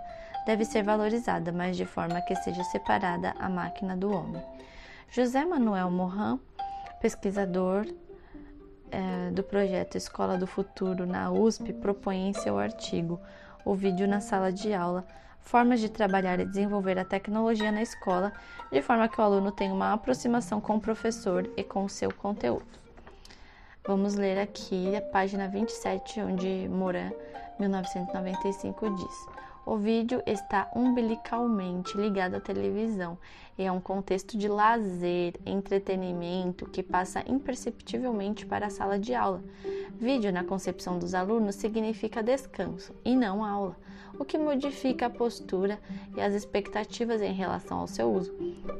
deve 0.44 0.64
ser 0.64 0.82
valorizada, 0.82 1.52
mas 1.52 1.76
de 1.76 1.84
forma 1.84 2.20
que 2.22 2.34
seja 2.34 2.64
separada 2.64 3.36
a 3.38 3.48
máquina 3.48 3.96
do 3.96 4.10
homem. 4.10 4.42
José 5.12 5.44
Manuel 5.44 5.92
Morin, 5.92 6.40
pesquisador 7.00 7.86
é, 8.90 9.30
do 9.30 9.44
projeto 9.44 9.96
Escola 9.96 10.36
do 10.36 10.48
Futuro 10.48 11.06
na 11.06 11.30
USP, 11.30 11.72
propõe 11.72 12.30
em 12.30 12.32
seu 12.32 12.58
artigo 12.58 13.20
O 13.64 13.76
vídeo 13.76 14.08
na 14.08 14.20
sala 14.20 14.50
de 14.50 14.74
aula 14.74 15.06
formas 15.44 15.78
de 15.80 15.88
trabalhar 15.88 16.40
e 16.40 16.44
desenvolver 16.44 16.98
a 16.98 17.04
tecnologia 17.04 17.70
na 17.70 17.82
escola, 17.82 18.32
de 18.72 18.82
forma 18.82 19.08
que 19.08 19.20
o 19.20 19.24
aluno 19.24 19.52
tenha 19.52 19.72
uma 19.72 19.92
aproximação 19.92 20.60
com 20.60 20.76
o 20.76 20.80
professor 20.80 21.48
e 21.56 21.62
com 21.62 21.84
o 21.84 21.88
seu 21.88 22.12
conteúdo. 22.12 22.66
Vamos 23.86 24.14
ler 24.14 24.38
aqui 24.38 24.96
a 24.96 25.02
página 25.02 25.46
27, 25.46 26.20
onde 26.22 26.66
Moran, 26.70 27.12
1995, 27.58 28.90
diz: 28.96 29.26
O 29.66 29.76
vídeo 29.76 30.22
está 30.26 30.70
umbilicalmente 30.76 31.96
ligado 31.96 32.34
à 32.34 32.40
televisão 32.40 33.16
e 33.56 33.62
é 33.62 33.72
um 33.72 33.80
contexto 33.80 34.36
de 34.36 34.46
lazer, 34.46 35.34
entretenimento 35.46 36.66
que 36.66 36.82
passa 36.82 37.24
imperceptivelmente 37.26 38.44
para 38.44 38.66
a 38.66 38.70
sala 38.70 38.98
de 38.98 39.14
aula. 39.14 39.42
Vídeo, 39.98 40.30
na 40.30 40.44
concepção 40.44 40.98
dos 40.98 41.14
alunos, 41.14 41.54
significa 41.54 42.22
descanso 42.22 42.94
e 43.02 43.16
não 43.16 43.42
aula 43.42 43.76
o 44.18 44.24
que 44.24 44.38
modifica 44.38 45.06
a 45.06 45.10
postura 45.10 45.78
e 46.14 46.20
as 46.20 46.34
expectativas 46.34 47.22
em 47.22 47.32
relação 47.32 47.78
ao 47.78 47.86
seu 47.86 48.12
uso. 48.12 48.32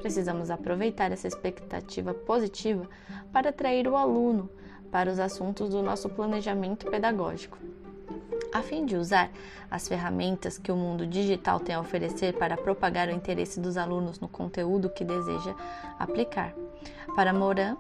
Precisamos 0.03 0.51
aproveitar 0.51 1.11
essa 1.11 1.27
expectativa 1.27 2.13
positiva 2.13 2.89
para 3.33 3.49
atrair 3.49 3.89
o 3.89 3.97
aluno 3.97 4.51
para 4.91 5.11
os 5.11 5.19
assuntos 5.19 5.71
do 5.71 5.83
nosso 5.83 6.09
planejamento 6.09 6.87
pedagógico. 6.91 7.59
A 8.55 8.63
fim 8.63 8.87
de 8.87 8.97
usar 8.97 9.31
as 9.69 9.89
ferramentas 9.89 10.57
que 10.57 10.71
o 10.71 10.77
mundo 10.77 11.05
digital 11.05 11.59
tem 11.59 11.75
a 11.75 11.81
oferecer 11.81 12.39
para 12.39 12.57
propagar 12.57 13.09
o 13.09 13.11
interesse 13.11 13.59
dos 13.59 13.77
alunos 13.77 14.21
no 14.21 14.29
conteúdo 14.29 14.89
que 14.89 15.05
deseja 15.05 15.57
aplicar. 15.99 16.55
Para 17.17 17.33
Moran, 17.33 17.77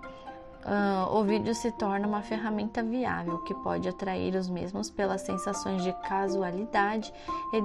Uh, 0.64 1.14
o 1.14 1.22
vídeo 1.22 1.54
se 1.54 1.70
torna 1.72 2.08
uma 2.08 2.22
ferramenta 2.22 2.82
viável 2.82 3.36
que 3.40 3.52
pode 3.56 3.86
atrair 3.86 4.34
os 4.34 4.48
mesmos 4.48 4.88
pelas 4.88 5.20
sensações 5.20 5.82
de 5.82 5.92
casualidade 6.08 7.12
e 7.52 7.60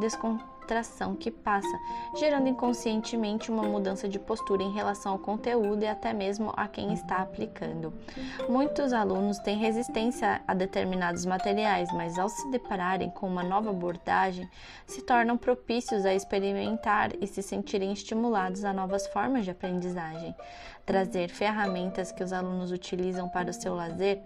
abstração 0.69 1.15
que 1.15 1.31
passa, 1.31 1.79
gerando 2.15 2.47
inconscientemente 2.47 3.51
uma 3.51 3.63
mudança 3.63 4.07
de 4.07 4.19
postura 4.19 4.61
em 4.61 4.71
relação 4.71 5.13
ao 5.13 5.19
conteúdo 5.19 5.83
e 5.83 5.87
até 5.87 6.13
mesmo 6.13 6.53
a 6.55 6.67
quem 6.67 6.93
está 6.93 7.17
aplicando. 7.17 7.91
Muitos 8.47 8.93
alunos 8.93 9.39
têm 9.39 9.57
resistência 9.57 10.41
a 10.47 10.53
determinados 10.53 11.25
materiais, 11.25 11.91
mas 11.91 12.19
ao 12.19 12.29
se 12.29 12.49
depararem 12.51 13.09
com 13.09 13.27
uma 13.27 13.43
nova 13.43 13.71
abordagem, 13.71 14.47
se 14.85 15.01
tornam 15.01 15.37
propícios 15.37 16.05
a 16.05 16.13
experimentar 16.13 17.11
e 17.19 17.25
se 17.25 17.41
sentirem 17.41 17.91
estimulados 17.91 18.63
a 18.63 18.71
novas 18.71 19.07
formas 19.07 19.45
de 19.45 19.51
aprendizagem. 19.51 20.35
Trazer 20.85 21.29
ferramentas 21.29 22.11
que 22.11 22.23
os 22.23 22.33
alunos 22.33 22.71
utilizam 22.71 23.29
para 23.29 23.49
o 23.49 23.53
seu 23.53 23.75
lazer 23.75 24.21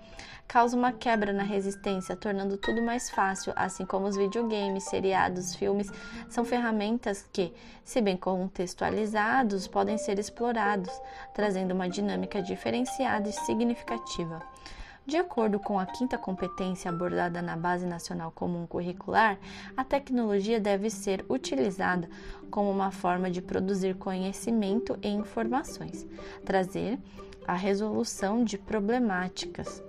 causa 0.47 0.77
uma 0.77 0.91
quebra 0.91 1.33
na 1.33 1.43
resistência, 1.43 2.15
tornando 2.15 2.57
tudo 2.57 2.81
mais 2.81 3.09
fácil, 3.09 3.53
assim 3.55 3.85
como 3.85 4.07
os 4.07 4.15
videogames, 4.15 4.83
seriados, 4.85 5.55
filmes 5.55 5.89
são 6.29 6.45
ferramentas 6.45 7.27
que, 7.31 7.53
se 7.83 8.01
bem 8.01 8.15
contextualizados, 8.15 9.67
podem 9.67 9.97
ser 9.97 10.19
explorados, 10.19 10.91
trazendo 11.33 11.73
uma 11.73 11.89
dinâmica 11.89 12.41
diferenciada 12.41 13.29
e 13.29 13.33
significativa. 13.33 14.41
De 15.05 15.17
acordo 15.17 15.59
com 15.59 15.77
a 15.77 15.85
quinta 15.85 16.17
competência 16.17 16.89
abordada 16.89 17.41
na 17.41 17.57
Base 17.57 17.85
Nacional 17.85 18.31
Comum 18.31 18.65
Curricular, 18.65 19.37
a 19.75 19.83
tecnologia 19.83 20.61
deve 20.61 20.89
ser 20.89 21.25
utilizada 21.27 22.09
como 22.49 22.71
uma 22.71 22.89
forma 22.89 23.29
de 23.29 23.41
produzir 23.41 23.95
conhecimento 23.95 24.97
e 25.01 25.09
informações, 25.09 26.07
trazer 26.45 26.97
a 27.45 27.53
resolução 27.53 28.45
de 28.45 28.57
problemáticas, 28.57 29.83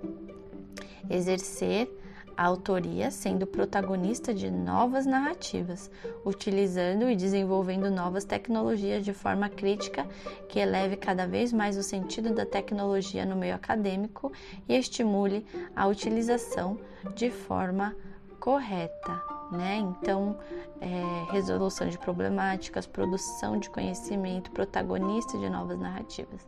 exercer 1.10 1.90
a 2.36 2.46
autoria 2.46 3.10
sendo 3.10 3.46
protagonista 3.46 4.34
de 4.34 4.50
novas 4.50 5.06
narrativas, 5.06 5.90
utilizando 6.24 7.08
e 7.08 7.16
desenvolvendo 7.16 7.90
novas 7.90 8.24
tecnologias 8.24 9.04
de 9.04 9.12
forma 9.12 9.48
crítica 9.48 10.06
que 10.48 10.58
eleve 10.58 10.96
cada 10.96 11.26
vez 11.26 11.52
mais 11.52 11.76
o 11.76 11.82
sentido 11.82 12.34
da 12.34 12.44
tecnologia 12.44 13.24
no 13.24 13.36
meio 13.36 13.54
acadêmico 13.54 14.32
e 14.68 14.76
estimule 14.76 15.46
a 15.76 15.86
utilização 15.86 16.78
de 17.14 17.30
forma 17.30 17.94
correta, 18.40 19.22
né? 19.50 19.76
Então, 19.76 20.36
é, 20.80 21.32
resolução 21.32 21.88
de 21.88 21.98
problemáticas, 21.98 22.86
produção 22.86 23.58
de 23.58 23.70
conhecimento, 23.70 24.50
protagonista 24.50 25.38
de 25.38 25.48
novas 25.48 25.78
narrativas. 25.78 26.46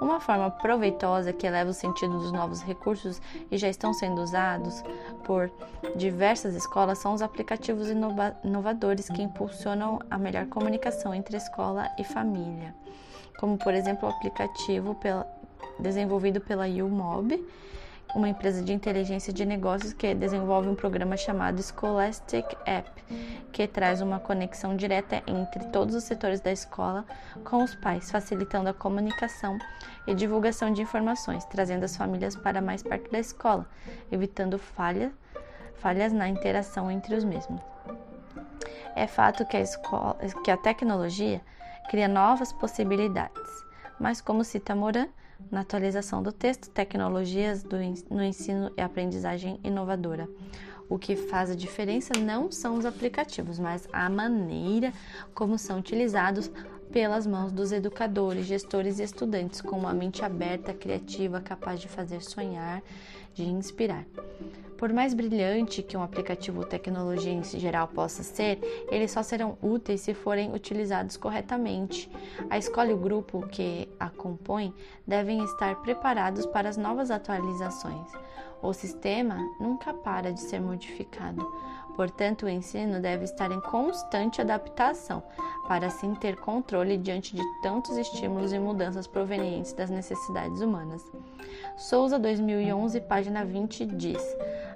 Uma 0.00 0.20
forma 0.20 0.50
proveitosa 0.50 1.32
que 1.32 1.46
eleva 1.46 1.70
o 1.70 1.74
sentido 1.74 2.18
dos 2.18 2.32
novos 2.32 2.62
recursos 2.62 3.20
e 3.50 3.56
já 3.56 3.68
estão 3.68 3.92
sendo 3.94 4.20
usados 4.20 4.82
por 5.24 5.50
diversas 5.96 6.54
escolas 6.54 6.98
são 6.98 7.14
os 7.14 7.22
aplicativos 7.22 7.88
inova 7.88 8.36
inovadores 8.44 9.08
que 9.08 9.22
impulsionam 9.22 9.98
a 10.10 10.18
melhor 10.18 10.46
comunicação 10.46 11.14
entre 11.14 11.36
escola 11.36 11.90
e 11.98 12.04
família, 12.04 12.74
como 13.38 13.56
por 13.56 13.72
exemplo 13.72 14.08
o 14.08 14.12
aplicativo 14.12 14.94
pela, 14.96 15.26
desenvolvido 15.78 16.40
pela 16.40 16.66
UMob 16.66 17.42
uma 18.16 18.30
empresa 18.30 18.62
de 18.62 18.72
inteligência 18.72 19.30
de 19.30 19.44
negócios 19.44 19.92
que 19.92 20.14
desenvolve 20.14 20.70
um 20.70 20.74
programa 20.74 21.18
chamado 21.18 21.62
Scholastic 21.62 22.46
App, 22.64 22.90
que 23.52 23.68
traz 23.68 24.00
uma 24.00 24.18
conexão 24.18 24.74
direta 24.74 25.22
entre 25.26 25.66
todos 25.66 25.94
os 25.94 26.04
setores 26.04 26.40
da 26.40 26.50
escola 26.50 27.04
com 27.44 27.62
os 27.62 27.74
pais, 27.74 28.10
facilitando 28.10 28.70
a 28.70 28.74
comunicação 28.74 29.58
e 30.06 30.14
divulgação 30.14 30.72
de 30.72 30.80
informações, 30.80 31.44
trazendo 31.44 31.84
as 31.84 31.94
famílias 31.94 32.34
para 32.34 32.62
mais 32.62 32.82
perto 32.82 33.12
da 33.12 33.18
escola, 33.18 33.68
evitando 34.10 34.58
falha, 34.58 35.12
falhas 35.74 36.10
na 36.10 36.26
interação 36.26 36.90
entre 36.90 37.14
os 37.14 37.22
mesmos. 37.22 37.60
É 38.94 39.06
fato 39.06 39.44
que 39.44 39.58
a, 39.58 39.60
escola, 39.60 40.16
que 40.42 40.50
a 40.50 40.56
tecnologia 40.56 41.42
cria 41.90 42.08
novas 42.08 42.50
possibilidades, 42.50 43.64
mas 44.00 44.22
como 44.22 44.42
cita 44.42 44.74
Moran, 44.74 45.06
na 45.50 45.60
atualização 45.60 46.22
do 46.22 46.32
texto, 46.32 46.70
tecnologias 46.70 47.62
do, 47.62 47.76
no 48.10 48.22
ensino 48.22 48.70
e 48.76 48.80
aprendizagem 48.80 49.60
inovadora. 49.62 50.28
O 50.88 50.98
que 50.98 51.16
faz 51.16 51.50
a 51.50 51.54
diferença 51.54 52.12
não 52.18 52.50
são 52.50 52.74
os 52.76 52.86
aplicativos, 52.86 53.58
mas 53.58 53.88
a 53.92 54.08
maneira 54.08 54.92
como 55.34 55.58
são 55.58 55.78
utilizados 55.78 56.50
pelas 56.92 57.26
mãos 57.26 57.52
dos 57.52 57.72
educadores, 57.72 58.46
gestores 58.46 58.98
e 58.98 59.02
estudantes, 59.02 59.60
com 59.60 59.76
uma 59.76 59.92
mente 59.92 60.24
aberta, 60.24 60.72
criativa, 60.72 61.40
capaz 61.40 61.80
de 61.80 61.88
fazer 61.88 62.22
sonhar, 62.22 62.82
de 63.34 63.44
inspirar. 63.44 64.04
Por 64.76 64.92
mais 64.92 65.14
brilhante 65.14 65.82
que 65.82 65.96
um 65.96 66.02
aplicativo 66.02 66.60
ou 66.60 66.66
tecnologia 66.66 67.32
em 67.32 67.42
geral 67.42 67.88
possa 67.88 68.22
ser, 68.22 68.58
eles 68.90 69.10
só 69.10 69.22
serão 69.22 69.56
úteis 69.62 70.02
se 70.02 70.12
forem 70.12 70.52
utilizados 70.54 71.16
corretamente. 71.16 72.10
A 72.50 72.58
escola 72.58 72.90
e 72.90 72.94
o 72.94 72.98
grupo 72.98 73.46
que 73.48 73.88
a 73.98 74.10
compõem 74.10 74.74
devem 75.06 75.42
estar 75.44 75.76
preparados 75.76 76.44
para 76.44 76.68
as 76.68 76.76
novas 76.76 77.10
atualizações. 77.10 78.12
O 78.62 78.72
sistema 78.72 79.38
nunca 79.58 79.94
para 79.94 80.32
de 80.32 80.40
ser 80.40 80.60
modificado. 80.60 81.46
Portanto, 81.96 82.44
o 82.44 82.48
ensino 82.48 83.00
deve 83.00 83.24
estar 83.24 83.50
em 83.50 83.60
constante 83.60 84.42
adaptação, 84.42 85.22
para 85.66 85.86
assim 85.86 86.14
ter 86.14 86.36
controle 86.36 86.98
diante 86.98 87.34
de 87.34 87.42
tantos 87.62 87.96
estímulos 87.96 88.52
e 88.52 88.58
mudanças 88.58 89.06
provenientes 89.06 89.72
das 89.72 89.88
necessidades 89.88 90.60
humanas. 90.60 91.02
Souza 91.78 92.18
2011, 92.18 93.00
página 93.00 93.46
20 93.46 93.86
diz: 93.86 94.22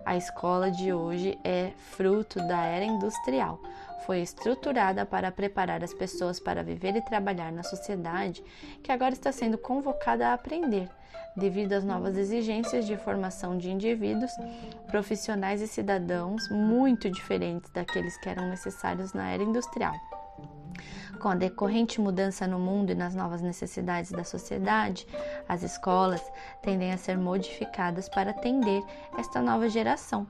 A 0.04 0.16
escola 0.16 0.70
de 0.70 0.94
hoje 0.94 1.38
é 1.44 1.72
fruto 1.90 2.38
da 2.48 2.64
era 2.64 2.86
industrial. 2.86 3.60
Foi 4.06 4.20
estruturada 4.20 5.04
para 5.04 5.30
preparar 5.30 5.84
as 5.84 5.92
pessoas 5.92 6.40
para 6.40 6.64
viver 6.64 6.96
e 6.96 7.02
trabalhar 7.02 7.52
na 7.52 7.62
sociedade 7.62 8.42
que 8.82 8.90
agora 8.90 9.12
está 9.12 9.30
sendo 9.30 9.58
convocada 9.58 10.28
a 10.28 10.32
aprender 10.32 10.88
devido 11.36 11.72
às 11.72 11.84
novas 11.84 12.16
exigências 12.16 12.86
de 12.86 12.96
formação 12.96 13.56
de 13.56 13.70
indivíduos, 13.70 14.32
profissionais 14.88 15.60
e 15.60 15.66
cidadãos 15.66 16.48
muito 16.50 17.10
diferentes 17.10 17.70
daqueles 17.70 18.16
que 18.18 18.28
eram 18.28 18.48
necessários 18.48 19.12
na 19.12 19.30
era 19.30 19.42
industrial. 19.42 19.94
Com 21.20 21.28
a 21.28 21.34
decorrente 21.34 22.00
mudança 22.00 22.46
no 22.46 22.58
mundo 22.58 22.92
e 22.92 22.94
nas 22.94 23.14
novas 23.14 23.42
necessidades 23.42 24.10
da 24.10 24.24
sociedade, 24.24 25.06
as 25.46 25.62
escolas 25.62 26.22
tendem 26.62 26.92
a 26.92 26.96
ser 26.96 27.18
modificadas 27.18 28.08
para 28.08 28.30
atender 28.30 28.82
esta 29.18 29.42
nova 29.42 29.68
geração, 29.68 30.26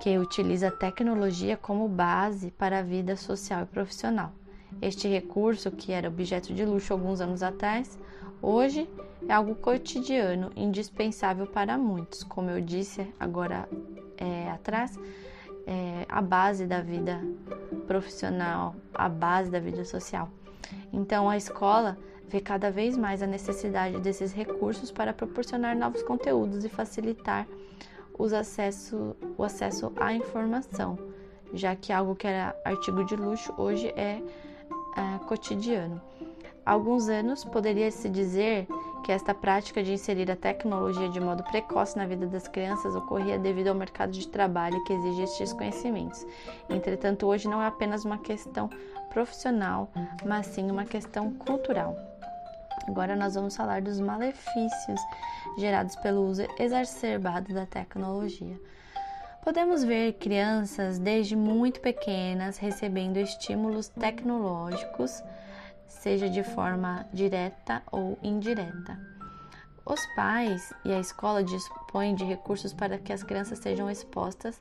que 0.00 0.16
utiliza 0.16 0.68
a 0.68 0.70
tecnologia 0.70 1.56
como 1.56 1.88
base 1.88 2.52
para 2.52 2.78
a 2.78 2.82
vida 2.82 3.16
social 3.16 3.62
e 3.62 3.66
profissional. 3.66 4.32
Este 4.80 5.08
recurso, 5.08 5.70
que 5.70 5.92
era 5.92 6.08
objeto 6.08 6.54
de 6.54 6.64
luxo 6.64 6.92
alguns 6.92 7.20
anos 7.20 7.42
atrás, 7.42 7.98
hoje 8.44 8.88
é 9.26 9.32
algo 9.32 9.54
cotidiano, 9.54 10.50
indispensável 10.54 11.46
para 11.46 11.78
muitos. 11.78 12.22
Como 12.22 12.50
eu 12.50 12.60
disse 12.60 13.06
agora 13.18 13.68
é, 14.16 14.50
atrás, 14.50 14.98
é 15.66 16.04
a 16.08 16.20
base 16.20 16.66
da 16.66 16.80
vida 16.80 17.20
profissional, 17.86 18.74
a 18.94 19.08
base 19.08 19.50
da 19.50 19.58
vida 19.58 19.84
social. 19.84 20.28
Então, 20.92 21.28
a 21.28 21.36
escola 21.36 21.96
vê 22.28 22.40
cada 22.40 22.70
vez 22.70 22.96
mais 22.96 23.22
a 23.22 23.26
necessidade 23.26 23.98
desses 24.00 24.32
recursos 24.32 24.90
para 24.90 25.12
proporcionar 25.12 25.76
novos 25.76 26.02
conteúdos 26.02 26.64
e 26.64 26.68
facilitar 26.68 27.46
os 28.18 28.32
acesso, 28.32 29.16
o 29.36 29.42
acesso 29.42 29.92
à 29.96 30.12
informação, 30.12 30.98
já 31.52 31.74
que 31.74 31.92
algo 31.92 32.14
que 32.14 32.26
era 32.26 32.54
artigo 32.64 33.04
de 33.04 33.16
luxo 33.16 33.52
hoje 33.56 33.88
é, 33.96 34.22
é 34.96 35.18
cotidiano. 35.26 36.00
Há 36.66 36.72
alguns 36.72 37.08
anos 37.08 37.44
poderia-se 37.44 38.08
dizer 38.08 38.66
que 39.04 39.12
esta 39.12 39.34
prática 39.34 39.82
de 39.82 39.92
inserir 39.92 40.30
a 40.30 40.36
tecnologia 40.36 41.10
de 41.10 41.20
modo 41.20 41.42
precoce 41.44 41.96
na 41.96 42.06
vida 42.06 42.26
das 42.26 42.48
crianças 42.48 42.94
ocorria 42.94 43.38
devido 43.38 43.68
ao 43.68 43.74
mercado 43.74 44.12
de 44.12 44.26
trabalho 44.26 44.82
que 44.84 44.94
exige 44.94 45.22
estes 45.22 45.52
conhecimentos. 45.52 46.26
Entretanto, 46.70 47.26
hoje 47.26 47.46
não 47.46 47.62
é 47.62 47.66
apenas 47.66 48.06
uma 48.06 48.16
questão 48.16 48.70
profissional, 49.10 49.90
mas 50.24 50.46
sim 50.46 50.70
uma 50.70 50.86
questão 50.86 51.34
cultural. 51.34 51.94
Agora 52.88 53.14
nós 53.14 53.34
vamos 53.34 53.54
falar 53.54 53.82
dos 53.82 54.00
malefícios 54.00 55.00
gerados 55.58 55.96
pelo 55.96 56.22
uso 56.22 56.46
exacerbado 56.58 57.52
da 57.52 57.66
tecnologia. 57.66 58.58
Podemos 59.42 59.84
ver 59.84 60.14
crianças 60.14 60.98
desde 60.98 61.36
muito 61.36 61.78
pequenas 61.80 62.56
recebendo 62.56 63.18
estímulos 63.18 63.88
tecnológicos 63.88 65.22
seja 65.86 66.28
de 66.28 66.42
forma 66.42 67.06
direta 67.12 67.82
ou 67.90 68.18
indireta. 68.22 68.98
Os 69.86 70.00
pais 70.16 70.72
e 70.84 70.92
a 70.92 70.98
escola 70.98 71.44
dispõem 71.44 72.14
de 72.14 72.24
recursos 72.24 72.72
para 72.72 72.96
que 72.98 73.12
as 73.12 73.22
crianças 73.22 73.58
sejam 73.58 73.90
expostas, 73.90 74.60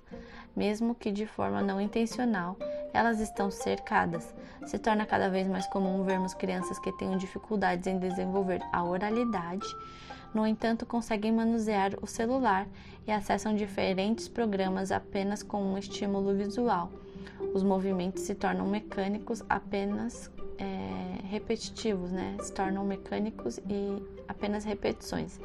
mesmo 0.53 0.93
que 0.93 1.11
de 1.11 1.25
forma 1.25 1.61
não 1.61 1.79
intencional. 1.79 2.57
Elas 2.93 3.19
estão 3.19 3.49
cercadas. 3.49 4.35
Se 4.65 4.77
torna 4.77 5.05
cada 5.05 5.29
vez 5.29 5.47
mais 5.47 5.65
comum 5.67 6.03
vermos 6.03 6.33
crianças 6.33 6.77
que 6.79 6.91
tenham 6.97 7.17
dificuldades 7.17 7.87
em 7.87 7.97
desenvolver 7.97 8.61
a 8.73 8.83
oralidade, 8.83 9.65
no 10.33 10.45
entanto, 10.45 10.85
conseguem 10.85 11.31
manusear 11.31 11.93
o 12.01 12.07
celular 12.07 12.67
e 13.07 13.11
acessam 13.11 13.55
diferentes 13.55 14.27
programas 14.27 14.91
apenas 14.91 15.41
com 15.43 15.61
um 15.61 15.77
estímulo 15.77 16.35
visual 16.35 16.91
os 17.53 17.63
movimentos 17.63 18.23
se 18.23 18.33
tornam 18.33 18.65
mecânicos 18.65 19.43
apenas 19.47 20.29
é, 20.57 21.27
repetitivos, 21.27 22.11
né? 22.11 22.35
Se 22.41 22.51
tornam 22.51 22.85
mecânicos 22.85 23.57
e 23.69 24.01
apenas 24.27 24.63
repetições. 24.63 25.39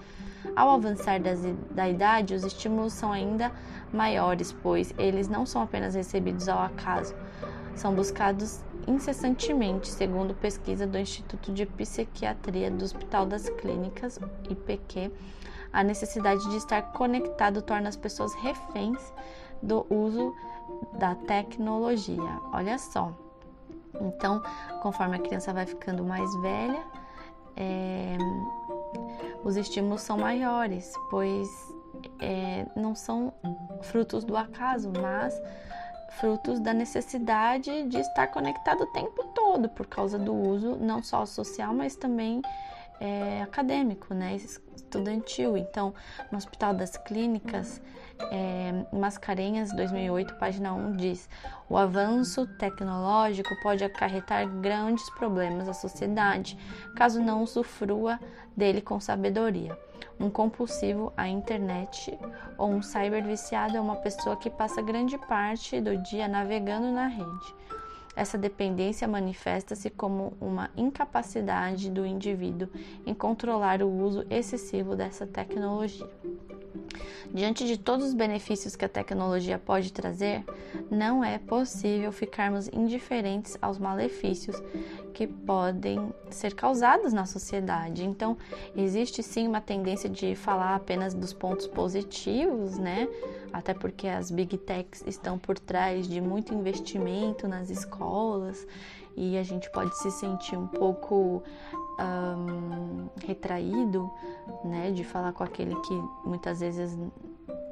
Ao 0.55 0.71
avançar 0.71 1.21
das, 1.21 1.41
da 1.71 1.89
idade, 1.89 2.35
os 2.35 2.45
estímulos 2.45 2.93
são 2.93 3.13
ainda 3.13 3.53
maiores, 3.93 4.53
pois 4.53 4.95
eles 4.99 5.29
não 5.29 5.45
são 5.45 5.63
apenas 5.63 5.95
recebidos 5.95 6.49
ao 6.49 6.61
acaso, 6.61 7.15
são 7.75 7.95
buscados 7.95 8.61
incessantemente, 8.87 9.89
segundo 9.89 10.35
pesquisa 10.35 10.87
do 10.87 10.99
Instituto 10.99 11.53
de 11.53 11.67
Psiquiatria 11.67 12.71
do 12.71 12.85
Hospital 12.85 13.27
das 13.27 13.49
Clínicas, 13.51 14.19
IPQ. 14.49 15.13
A 15.73 15.85
necessidade 15.85 16.49
de 16.49 16.57
estar 16.57 16.81
conectado 16.93 17.61
torna 17.61 17.89
as 17.89 17.97
pessoas 17.97 18.33
reféns 18.35 19.13
do 19.63 19.87
uso 19.91 20.35
da 20.99 21.15
tecnologia. 21.15 22.41
Olha 22.53 22.79
só. 22.79 23.13
Então, 24.01 24.43
conforme 24.83 25.17
a 25.17 25.19
criança 25.19 25.53
vai 25.53 25.67
ficando 25.67 26.05
mais 26.05 26.35
velha, 26.37 26.83
é, 27.57 28.17
os 29.45 29.57
estímulos 29.57 30.03
são 30.03 30.19
maiores, 30.19 30.93
pois 31.11 31.49
é, 32.21 32.67
não 32.77 32.95
são 32.95 33.33
frutos 33.83 34.25
do 34.25 34.37
acaso, 34.37 34.91
mas 35.01 35.41
frutos 36.21 36.61
da 36.61 36.73
necessidade 36.73 37.85
de 37.85 37.99
estar 37.99 38.27
conectado 38.29 38.83
o 38.83 38.87
tempo 38.87 39.25
todo 39.35 39.69
por 39.69 39.87
causa 39.87 40.19
do 40.19 40.35
uso 40.35 40.77
não 40.77 41.03
só 41.03 41.25
social, 41.27 41.73
mas 41.73 41.97
também 41.97 42.43
é, 43.01 43.43
acadêmico, 43.43 44.15
né, 44.15 44.37
estudantil. 44.75 45.57
Então, 45.57 45.95
no 46.31 46.39
Hospital 46.39 46.75
das 46.75 46.97
Clínicas, 46.97 47.81
é, 48.31 48.85
Mascarenhas 48.93 49.73
2008, 49.73 50.35
página 50.35 50.73
1 50.73 50.97
diz: 50.97 51.29
o 51.69 51.77
avanço 51.77 52.47
tecnológico 52.59 53.55
pode 53.63 53.85
acarretar 53.85 54.47
grandes 54.61 55.09
problemas 55.11 55.69
à 55.69 55.73
sociedade, 55.73 56.59
caso 56.97 57.23
não 57.23 57.43
usufrua 57.43 58.19
dele 58.57 58.81
com 58.81 59.01
sabedoria. 59.01 59.77
Um 60.21 60.29
compulsivo 60.29 61.13
à 61.17 61.29
internet 61.29 62.19
ou 62.57 62.71
um 62.71 62.83
cyberviciado 62.83 63.77
é 63.77 63.81
uma 63.81 63.97
pessoa 63.97 64.37
que 64.37 64.51
passa 64.51 64.83
grande 64.83 65.17
parte 65.17 65.81
do 65.81 65.97
dia 65.97 66.27
navegando 66.27 66.91
na 66.91 67.07
rede. 67.07 67.55
Essa 68.17 68.37
dependência 68.37 69.07
manifesta-se 69.07 69.89
como 69.91 70.33
uma 70.41 70.71
incapacidade 70.77 71.89
do 71.89 72.05
indivíduo 72.05 72.69
em 73.07 73.15
controlar 73.15 73.81
o 73.81 73.89
uso 73.89 74.27
excessivo 74.29 74.97
dessa 74.97 75.25
tecnologia. 75.25 76.11
Diante 77.33 77.67
de 77.67 77.77
todos 77.77 78.07
os 78.07 78.15
benefícios 78.15 78.75
que 78.75 78.85
a 78.85 78.89
tecnologia 78.89 79.59
pode 79.59 79.93
trazer, 79.93 80.45
não 80.91 81.23
é 81.23 81.39
possível 81.39 82.11
ficarmos 82.11 82.69
indiferentes 82.69 83.57
aos 83.61 83.79
malefícios 83.79 84.57
que 85.13 85.27
podem 85.27 86.13
ser 86.31 86.55
causados 86.55 87.13
na 87.13 87.27
sociedade. 87.27 88.05
Então, 88.05 88.37
existe 88.77 89.23
sim 89.23 89.47
uma 89.47 89.61
tendência 89.61 90.09
de 90.09 90.35
falar 90.35 90.75
apenas 90.75 91.13
dos 91.13 91.33
pontos 91.33 91.67
positivos, 91.67 92.79
né? 92.79 93.09
Até 93.53 93.75
porque 93.75 94.07
as 94.07 94.31
big 94.31 94.57
techs 94.59 95.03
estão 95.07 95.39
por 95.39 95.59
trás 95.59 96.07
de 96.09 96.21
muito 96.21 96.55
investimento 96.55 97.49
nas 97.49 97.71
escolas 97.71 98.67
e 99.17 99.37
a 99.37 99.43
gente 99.43 99.69
pode 99.71 99.99
se 99.99 100.11
sentir 100.13 100.57
um 100.57 100.69
pouco 100.69 101.43
um, 101.99 103.09
retraído, 103.27 104.11
né, 104.65 104.91
de 104.91 105.05
falar 105.05 105.33
com 105.33 105.43
aquele 105.43 105.75
que 105.77 105.95
muitas 106.25 106.61
vezes 106.61 106.97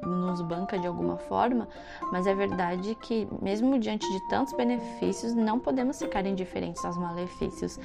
nos 0.03 0.41
banca 0.41 0.77
de 0.77 0.87
alguma 0.87 1.17
forma, 1.17 1.67
mas 2.11 2.27
é 2.27 2.33
verdade 2.33 2.95
que 2.95 3.27
mesmo 3.41 3.79
diante 3.79 4.07
de 4.11 4.29
tantos 4.29 4.53
benefícios, 4.53 5.33
não 5.33 5.59
podemos 5.59 5.99
ficar 5.99 6.25
indiferentes 6.25 6.83
aos 6.85 6.97
malefícios. 6.97 7.79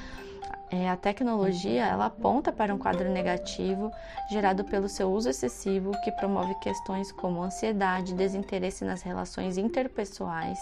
É, 0.71 0.89
a 0.89 0.97
tecnologia 0.97 1.85
ela 1.85 2.07
aponta 2.07 2.51
para 2.51 2.75
um 2.75 2.79
quadro 2.79 3.11
negativo 3.11 3.91
gerado 4.31 4.65
pelo 4.65 4.89
seu 4.89 5.13
uso 5.13 5.29
excessivo, 5.29 5.93
que 6.03 6.11
promove 6.13 6.55
questões 6.57 7.13
como 7.13 7.43
ansiedade, 7.43 8.15
desinteresse 8.15 8.83
nas 8.83 9.03
relações 9.03 9.59
interpessoais, 9.59 10.59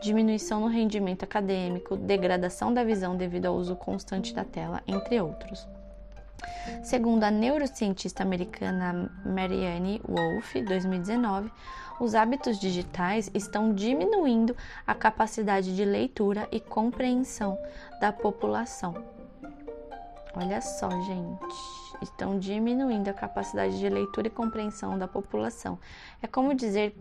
diminuição 0.00 0.60
no 0.60 0.68
rendimento 0.68 1.22
acadêmico, 1.22 1.96
degradação 1.96 2.72
da 2.72 2.84
visão 2.84 3.16
devido 3.16 3.46
ao 3.46 3.56
uso 3.56 3.76
constante 3.76 4.34
da 4.34 4.44
tela, 4.44 4.82
entre 4.86 5.20
outros. 5.20 5.66
Segundo 6.82 7.24
a 7.24 7.30
neurocientista 7.30 8.22
americana 8.22 9.10
Marianne 9.24 10.00
Wolf, 10.06 10.54
2019, 10.54 11.50
os 11.98 12.14
hábitos 12.14 12.58
digitais 12.58 13.30
estão 13.32 13.72
diminuindo 13.72 14.54
a 14.86 14.94
capacidade 14.94 15.74
de 15.74 15.84
leitura 15.84 16.46
e 16.52 16.60
compreensão 16.60 17.58
da 18.00 18.12
população. 18.12 18.94
Olha 20.34 20.60
só, 20.60 20.90
gente, 20.90 21.56
estão 22.02 22.38
diminuindo 22.38 23.08
a 23.08 23.14
capacidade 23.14 23.78
de 23.78 23.88
leitura 23.88 24.26
e 24.26 24.30
compreensão 24.30 24.98
da 24.98 25.08
população. 25.08 25.78
É 26.20 26.26
como 26.26 26.54
dizer 26.54 26.94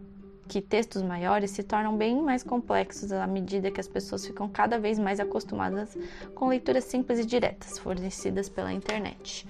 que 0.48 0.62
textos 0.62 1.02
maiores 1.02 1.52
se 1.52 1.64
tornam 1.64 1.98
bem 1.98 2.22
mais 2.22 2.44
complexos 2.44 3.12
à 3.12 3.26
medida 3.26 3.72
que 3.72 3.80
as 3.80 3.88
pessoas 3.88 4.26
ficam 4.26 4.48
cada 4.48 4.78
vez 4.78 5.00
mais 5.00 5.20
acostumadas 5.20 5.98
com 6.34 6.48
leituras 6.48 6.84
simples 6.84 7.20
e 7.20 7.26
diretas 7.26 7.80
fornecidas 7.80 8.48
pela 8.50 8.72
internet. 8.72 9.48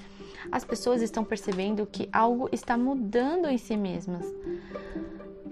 As 0.52 0.64
pessoas 0.64 1.02
estão 1.02 1.24
percebendo 1.24 1.86
que 1.86 2.08
algo 2.12 2.48
está 2.52 2.78
mudando 2.78 3.48
em 3.48 3.58
si 3.58 3.76
mesmas 3.76 4.26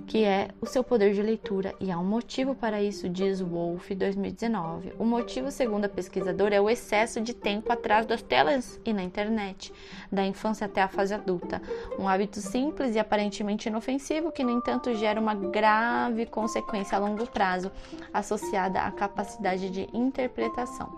que 0.07 0.23
é 0.23 0.49
o 0.59 0.65
seu 0.65 0.83
poder 0.83 1.13
de 1.13 1.21
leitura, 1.21 1.73
e 1.79 1.91
há 1.91 1.97
um 1.97 2.03
motivo 2.03 2.53
para 2.53 2.81
isso, 2.81 3.07
diz 3.07 3.39
Wolf 3.41 3.89
2019. 3.91 4.93
O 4.99 5.05
motivo, 5.05 5.49
segundo 5.51 5.85
a 5.85 5.89
pesquisadora, 5.89 6.55
é 6.55 6.61
o 6.61 6.69
excesso 6.69 7.21
de 7.21 7.33
tempo 7.33 7.71
atrás 7.71 8.05
das 8.05 8.21
telas 8.21 8.79
e 8.83 8.93
na 8.93 9.03
internet, 9.03 9.73
da 10.11 10.25
infância 10.25 10.65
até 10.65 10.81
a 10.81 10.87
fase 10.87 11.13
adulta. 11.13 11.61
Um 11.97 12.07
hábito 12.07 12.39
simples 12.39 12.95
e 12.95 12.99
aparentemente 12.99 13.69
inofensivo 13.69 14.31
que, 14.31 14.43
no 14.43 14.51
entanto, 14.51 14.93
gera 14.95 15.19
uma 15.19 15.35
grave 15.35 16.25
consequência 16.25 16.97
a 16.97 17.01
longo 17.01 17.25
prazo, 17.27 17.71
associada 18.13 18.81
à 18.81 18.91
capacidade 18.91 19.69
de 19.69 19.87
interpretação. 19.93 20.91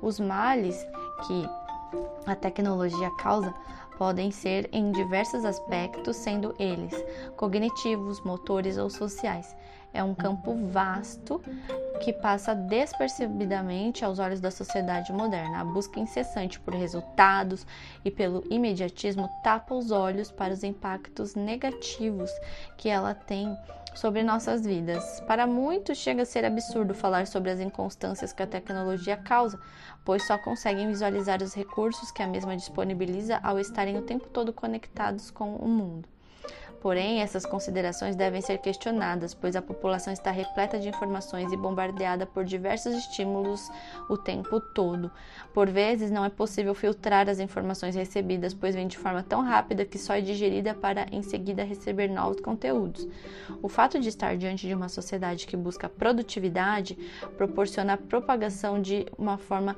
Os 0.00 0.20
males 0.20 0.76
que 1.26 1.48
a 2.26 2.34
tecnologia 2.34 3.10
causa 3.10 3.54
podem 3.98 4.30
ser 4.30 4.68
em 4.72 4.92
diversos 4.92 5.44
aspectos, 5.44 6.16
sendo 6.16 6.54
eles 6.58 6.94
cognitivos, 7.36 8.20
motores 8.20 8.76
ou 8.76 8.90
sociais. 8.90 9.54
É 9.92 10.02
um 10.02 10.12
campo 10.12 10.56
vasto 10.72 11.40
que 12.02 12.12
passa 12.12 12.52
despercebidamente 12.52 14.04
aos 14.04 14.18
olhos 14.18 14.40
da 14.40 14.50
sociedade 14.50 15.12
moderna. 15.12 15.60
A 15.60 15.64
busca 15.64 16.00
incessante 16.00 16.58
por 16.58 16.74
resultados 16.74 17.64
e 18.04 18.10
pelo 18.10 18.42
imediatismo 18.50 19.28
tapa 19.44 19.72
os 19.72 19.92
olhos 19.92 20.32
para 20.32 20.52
os 20.52 20.64
impactos 20.64 21.36
negativos 21.36 22.30
que 22.76 22.88
ela 22.88 23.14
tem 23.14 23.56
sobre 23.94 24.22
nossas 24.22 24.64
vidas. 24.64 25.20
Para 25.26 25.46
muitos, 25.46 25.98
chega 25.98 26.22
a 26.22 26.26
ser 26.26 26.44
absurdo 26.44 26.94
falar 26.94 27.26
sobre 27.26 27.50
as 27.50 27.60
inconstâncias 27.60 28.32
que 28.32 28.42
a 28.42 28.46
tecnologia 28.46 29.16
causa, 29.16 29.58
pois 30.04 30.26
só 30.26 30.36
conseguem 30.36 30.88
visualizar 30.88 31.42
os 31.42 31.54
recursos 31.54 32.10
que 32.10 32.22
a 32.22 32.26
mesma 32.26 32.56
disponibiliza 32.56 33.38
ao 33.42 33.58
estarem 33.58 33.96
o 33.96 34.02
tempo 34.02 34.28
todo 34.28 34.52
conectados 34.52 35.30
com 35.30 35.56
o 35.56 35.68
mundo. 35.68 36.13
Porém, 36.84 37.22
essas 37.22 37.46
considerações 37.46 38.14
devem 38.14 38.42
ser 38.42 38.58
questionadas, 38.58 39.32
pois 39.32 39.56
a 39.56 39.62
população 39.62 40.12
está 40.12 40.30
repleta 40.30 40.78
de 40.78 40.86
informações 40.86 41.50
e 41.50 41.56
bombardeada 41.56 42.26
por 42.26 42.44
diversos 42.44 42.92
estímulos 42.92 43.70
o 44.06 44.18
tempo 44.18 44.60
todo. 44.60 45.10
Por 45.54 45.70
vezes, 45.70 46.10
não 46.10 46.26
é 46.26 46.28
possível 46.28 46.74
filtrar 46.74 47.26
as 47.26 47.38
informações 47.38 47.94
recebidas, 47.94 48.52
pois 48.52 48.74
vêm 48.74 48.86
de 48.86 48.98
forma 48.98 49.22
tão 49.22 49.40
rápida 49.40 49.86
que 49.86 49.96
só 49.96 50.12
é 50.12 50.20
digerida 50.20 50.74
para 50.74 51.06
em 51.10 51.22
seguida 51.22 51.64
receber 51.64 52.10
novos 52.10 52.42
conteúdos. 52.42 53.08
O 53.62 53.68
fato 53.70 53.98
de 53.98 54.10
estar 54.10 54.36
diante 54.36 54.66
de 54.66 54.74
uma 54.74 54.90
sociedade 54.90 55.46
que 55.46 55.56
busca 55.56 55.88
produtividade 55.88 56.98
proporciona 57.38 57.94
a 57.94 57.96
propagação 57.96 58.78
de 58.78 59.06
uma 59.16 59.38
forma 59.38 59.74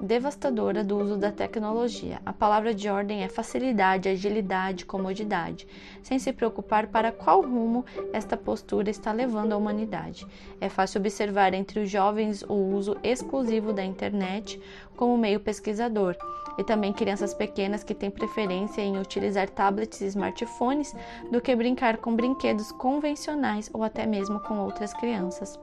devastadora 0.00 0.84
do 0.84 0.98
uso 0.98 1.16
da 1.16 1.32
tecnologia. 1.32 2.20
A 2.24 2.32
palavra 2.32 2.74
de 2.74 2.88
ordem 2.88 3.22
é 3.22 3.28
facilidade, 3.28 4.08
agilidade, 4.08 4.84
comodidade, 4.84 5.66
sem 6.02 6.18
se 6.18 6.32
preocupar 6.32 6.88
para 6.88 7.12
qual 7.12 7.40
rumo 7.40 7.84
esta 8.12 8.36
postura 8.36 8.90
está 8.90 9.12
levando 9.12 9.52
a 9.52 9.56
humanidade. 9.56 10.26
É 10.60 10.68
fácil 10.68 11.00
observar 11.00 11.54
entre 11.54 11.80
os 11.80 11.90
jovens 11.90 12.42
o 12.42 12.54
uso 12.54 12.96
exclusivo 13.02 13.72
da 13.72 13.84
internet 13.84 14.60
como 14.96 15.16
meio 15.18 15.40
pesquisador 15.40 16.16
e 16.58 16.64
também 16.64 16.92
crianças 16.92 17.34
pequenas 17.34 17.84
que 17.84 17.94
têm 17.94 18.10
preferência 18.10 18.80
em 18.80 18.98
utilizar 18.98 19.48
tablets 19.48 20.00
e 20.00 20.06
smartphones 20.06 20.94
do 21.30 21.40
que 21.40 21.54
brincar 21.54 21.98
com 21.98 22.14
brinquedos 22.16 22.72
convencionais 22.72 23.70
ou 23.72 23.82
até 23.82 24.06
mesmo 24.06 24.40
com 24.40 24.58
outras 24.58 24.92
crianças. 24.94 25.58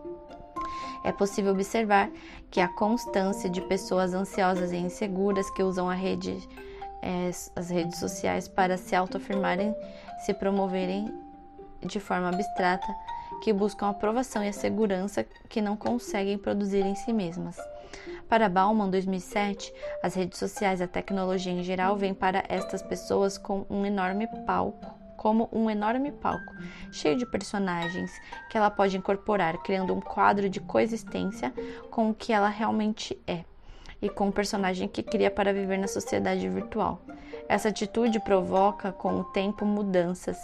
É 1.04 1.12
possível 1.12 1.52
observar 1.52 2.10
que 2.50 2.62
a 2.62 2.68
constância 2.68 3.50
de 3.50 3.62
pessoas 3.62 4.13
ansiosas 4.13 4.72
e 4.72 4.78
inseguras 4.78 5.50
que 5.50 5.62
usam 5.62 5.88
rede, 5.88 6.38
é, 7.02 7.30
as 7.56 7.70
redes 7.70 8.00
sociais 8.00 8.48
para 8.48 8.78
se 8.78 8.96
autoafirmarem, 8.96 9.76
se 10.26 10.34
promoverem 10.34 11.13
de 11.82 12.00
forma 12.00 12.30
abstrata 12.30 12.88
que 13.44 13.52
buscam 13.52 13.89
aprovação 13.89 14.44
e 14.44 14.48
a 14.48 14.54
segurança 14.54 15.26
que 15.50 15.62
não 15.62 15.76
conseguem 15.76 16.38
produzir 16.38 16.86
em 16.86 16.96
si 16.96 17.12
mesmas. 17.12 17.58
Para 18.30 18.48
Bauman, 18.48 18.89
2007, 18.89 19.74
as 20.02 20.16
redes 20.16 20.39
sociais 20.39 20.80
e 20.80 20.84
a 20.84 20.88
tecnologia 20.88 21.52
em 21.52 21.62
geral 21.62 21.98
vêm 21.98 22.13
para 22.13 22.44
estas 22.48 22.82
pessoas 22.82 23.38
com 23.38 23.66
um 23.70 23.86
enorme 23.86 24.28
palco 24.46 25.03
como 25.24 25.48
um 25.54 25.70
enorme 25.70 26.12
palco, 26.12 26.54
cheio 26.92 27.18
de 27.18 27.26
personagens 27.26 28.12
que 28.50 28.58
ela 28.58 28.70
pode 28.70 28.98
incorporar, 28.98 29.58
criando 29.60 29.94
um 29.94 30.02
quadro 30.02 30.50
de 30.50 30.60
coexistência 30.60 31.54
com 31.90 32.10
o 32.10 32.14
que 32.14 32.34
ela 32.34 32.50
realmente 32.50 33.18
é 33.26 33.46
e 34.02 34.10
com 34.10 34.28
o 34.28 34.34
personagem 34.34 34.86
que 34.86 35.02
cria 35.02 35.32
para 35.32 35.54
viver 35.54 35.78
na 35.78 35.88
sociedade 35.88 36.50
virtual. 36.50 37.02
Essa 37.48 37.70
atitude 37.70 38.20
provoca, 38.20 38.92
com 38.92 39.18
o 39.22 39.24
tempo, 39.24 39.66
mudanças. 39.66 40.38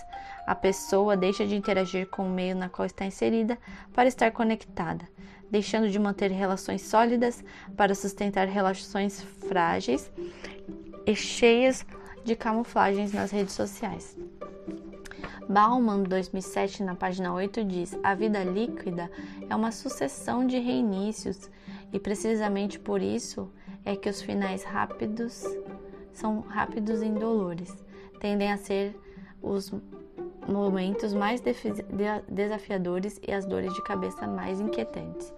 A 0.47 0.55
pessoa 0.55 1.17
deixa 1.17 1.45
de 1.45 1.57
interagir 1.57 2.07
com 2.07 2.25
o 2.25 2.29
meio 2.29 2.55
na 2.55 2.69
qual 2.69 2.85
está 2.85 3.03
inserida 3.03 3.57
para 3.93 4.07
estar 4.07 4.31
conectada, 4.31 5.05
deixando 5.51 5.89
de 5.89 5.99
manter 5.99 6.31
relações 6.31 6.83
sólidas 6.83 7.43
para 7.75 7.93
sustentar 7.93 8.47
relações 8.47 9.21
frágeis 9.49 10.09
e 11.05 11.13
cheias 11.13 11.85
de 12.23 12.33
camuflagens 12.33 13.11
nas 13.11 13.31
redes 13.31 13.53
sociais. 13.53 14.17
Bauman, 15.49 16.03
2007, 16.03 16.83
na 16.83 16.93
página 16.93 17.33
8, 17.33 17.63
diz: 17.63 17.97
A 18.03 18.13
vida 18.13 18.43
líquida 18.43 19.09
é 19.49 19.55
uma 19.55 19.71
sucessão 19.71 20.45
de 20.45 20.59
reinícios 20.59 21.49
e 21.91 21.99
precisamente 21.99 22.79
por 22.79 23.01
isso 23.01 23.51
é 23.83 23.95
que 23.95 24.07
os 24.07 24.21
finais 24.21 24.63
rápidos 24.63 25.43
são 26.13 26.41
rápidos 26.41 27.01
e 27.01 27.07
indolores. 27.07 27.75
Tendem 28.19 28.51
a 28.51 28.57
ser 28.57 28.95
os 29.41 29.73
momentos 30.47 31.15
mais 31.15 31.41
desafiadores 32.27 33.19
e 33.27 33.31
as 33.33 33.43
dores 33.43 33.73
de 33.73 33.83
cabeça 33.83 34.27
mais 34.27 34.61
inquietantes. 34.61 35.33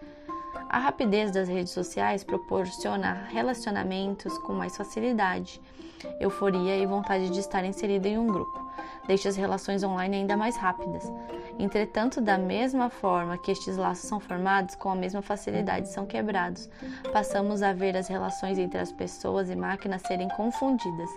A 0.67 0.77
rapidez 0.77 1.31
das 1.31 1.47
redes 1.47 1.71
sociais 1.71 2.21
proporciona 2.21 3.27
relacionamentos 3.29 4.37
com 4.39 4.51
mais 4.51 4.75
facilidade, 4.75 5.61
euforia 6.19 6.75
e 6.75 6.85
vontade 6.85 7.29
de 7.29 7.39
estar 7.39 7.63
inserido 7.63 8.07
em 8.07 8.17
um 8.17 8.27
grupo 8.27 8.70
deixa 9.07 9.29
as 9.29 9.35
relações 9.35 9.83
online 9.83 10.17
ainda 10.17 10.37
mais 10.37 10.55
rápidas. 10.55 11.03
Entretanto, 11.59 12.21
da 12.21 12.37
mesma 12.37 12.89
forma 12.89 13.37
que 13.37 13.51
estes 13.51 13.77
laços 13.77 14.07
são 14.07 14.19
formados, 14.19 14.75
com 14.75 14.89
a 14.89 14.95
mesma 14.95 15.21
facilidade 15.21 15.89
são 15.89 16.05
quebrados. 16.05 16.69
Passamos 17.11 17.61
a 17.61 17.73
ver 17.73 17.95
as 17.97 18.07
relações 18.07 18.57
entre 18.57 18.79
as 18.79 18.91
pessoas 18.91 19.49
e 19.49 19.55
máquinas 19.55 20.01
serem 20.01 20.29
confundidas. 20.29 21.09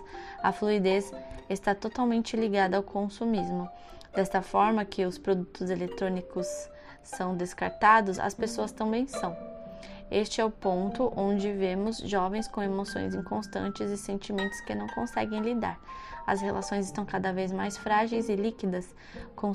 A 0.43 0.51
fluidez 0.51 1.11
está 1.49 1.73
totalmente 1.73 2.35
ligada 2.35 2.77
ao 2.77 2.83
consumismo. 2.83 3.69
Desta 4.13 4.41
forma 4.41 4.85
que 4.85 5.05
os 5.05 5.17
produtos 5.17 5.69
eletrônicos 5.69 6.47
são 7.03 7.35
descartados, 7.35 8.17
as 8.19 8.33
pessoas 8.33 8.71
também 8.71 9.07
são. 9.07 9.35
Este 10.09 10.39
é 10.39 10.45
o 10.45 10.51
ponto 10.51 11.11
onde 11.15 11.51
vemos 11.51 11.97
jovens 11.97 12.47
com 12.47 12.61
emoções 12.61 13.15
inconstantes 13.15 13.89
e 13.89 13.97
sentimentos 13.97 14.61
que 14.61 14.75
não 14.75 14.87
conseguem 14.87 15.41
lidar. 15.41 15.79
As 16.25 16.41
relações 16.41 16.85
estão 16.85 17.05
cada 17.05 17.31
vez 17.31 17.51
mais 17.51 17.77
frágeis 17.77 18.29
e 18.29 18.35
líquidas, 18.35 18.93
com 19.35 19.53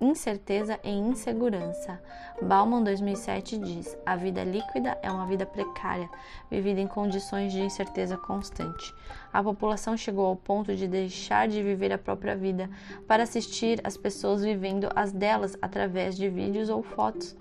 incerteza 0.00 0.78
e 0.84 0.90
insegurança. 0.90 2.00
Bauman 2.40 2.82
2007 2.82 3.58
diz: 3.58 3.96
A 4.06 4.16
vida 4.16 4.44
líquida 4.44 4.98
é 5.02 5.10
uma 5.10 5.26
vida 5.26 5.44
precária, 5.44 6.08
vivida 6.50 6.80
em 6.80 6.86
condições 6.86 7.52
de 7.52 7.60
incerteza 7.60 8.16
constante. 8.16 8.94
A 9.32 9.42
população 9.42 9.96
chegou 9.96 10.26
ao 10.26 10.36
ponto 10.36 10.76
de 10.76 10.86
deixar 10.86 11.48
de 11.48 11.62
viver 11.62 11.90
a 11.90 11.98
própria 11.98 12.36
vida 12.36 12.68
para 13.06 13.22
assistir 13.22 13.80
as 13.82 13.96
pessoas 13.96 14.42
vivendo 14.42 14.90
as 14.94 15.10
delas 15.10 15.56
através 15.62 16.16
de 16.16 16.28
vídeos 16.28 16.68
ou 16.68 16.82
fotos. 16.82 17.34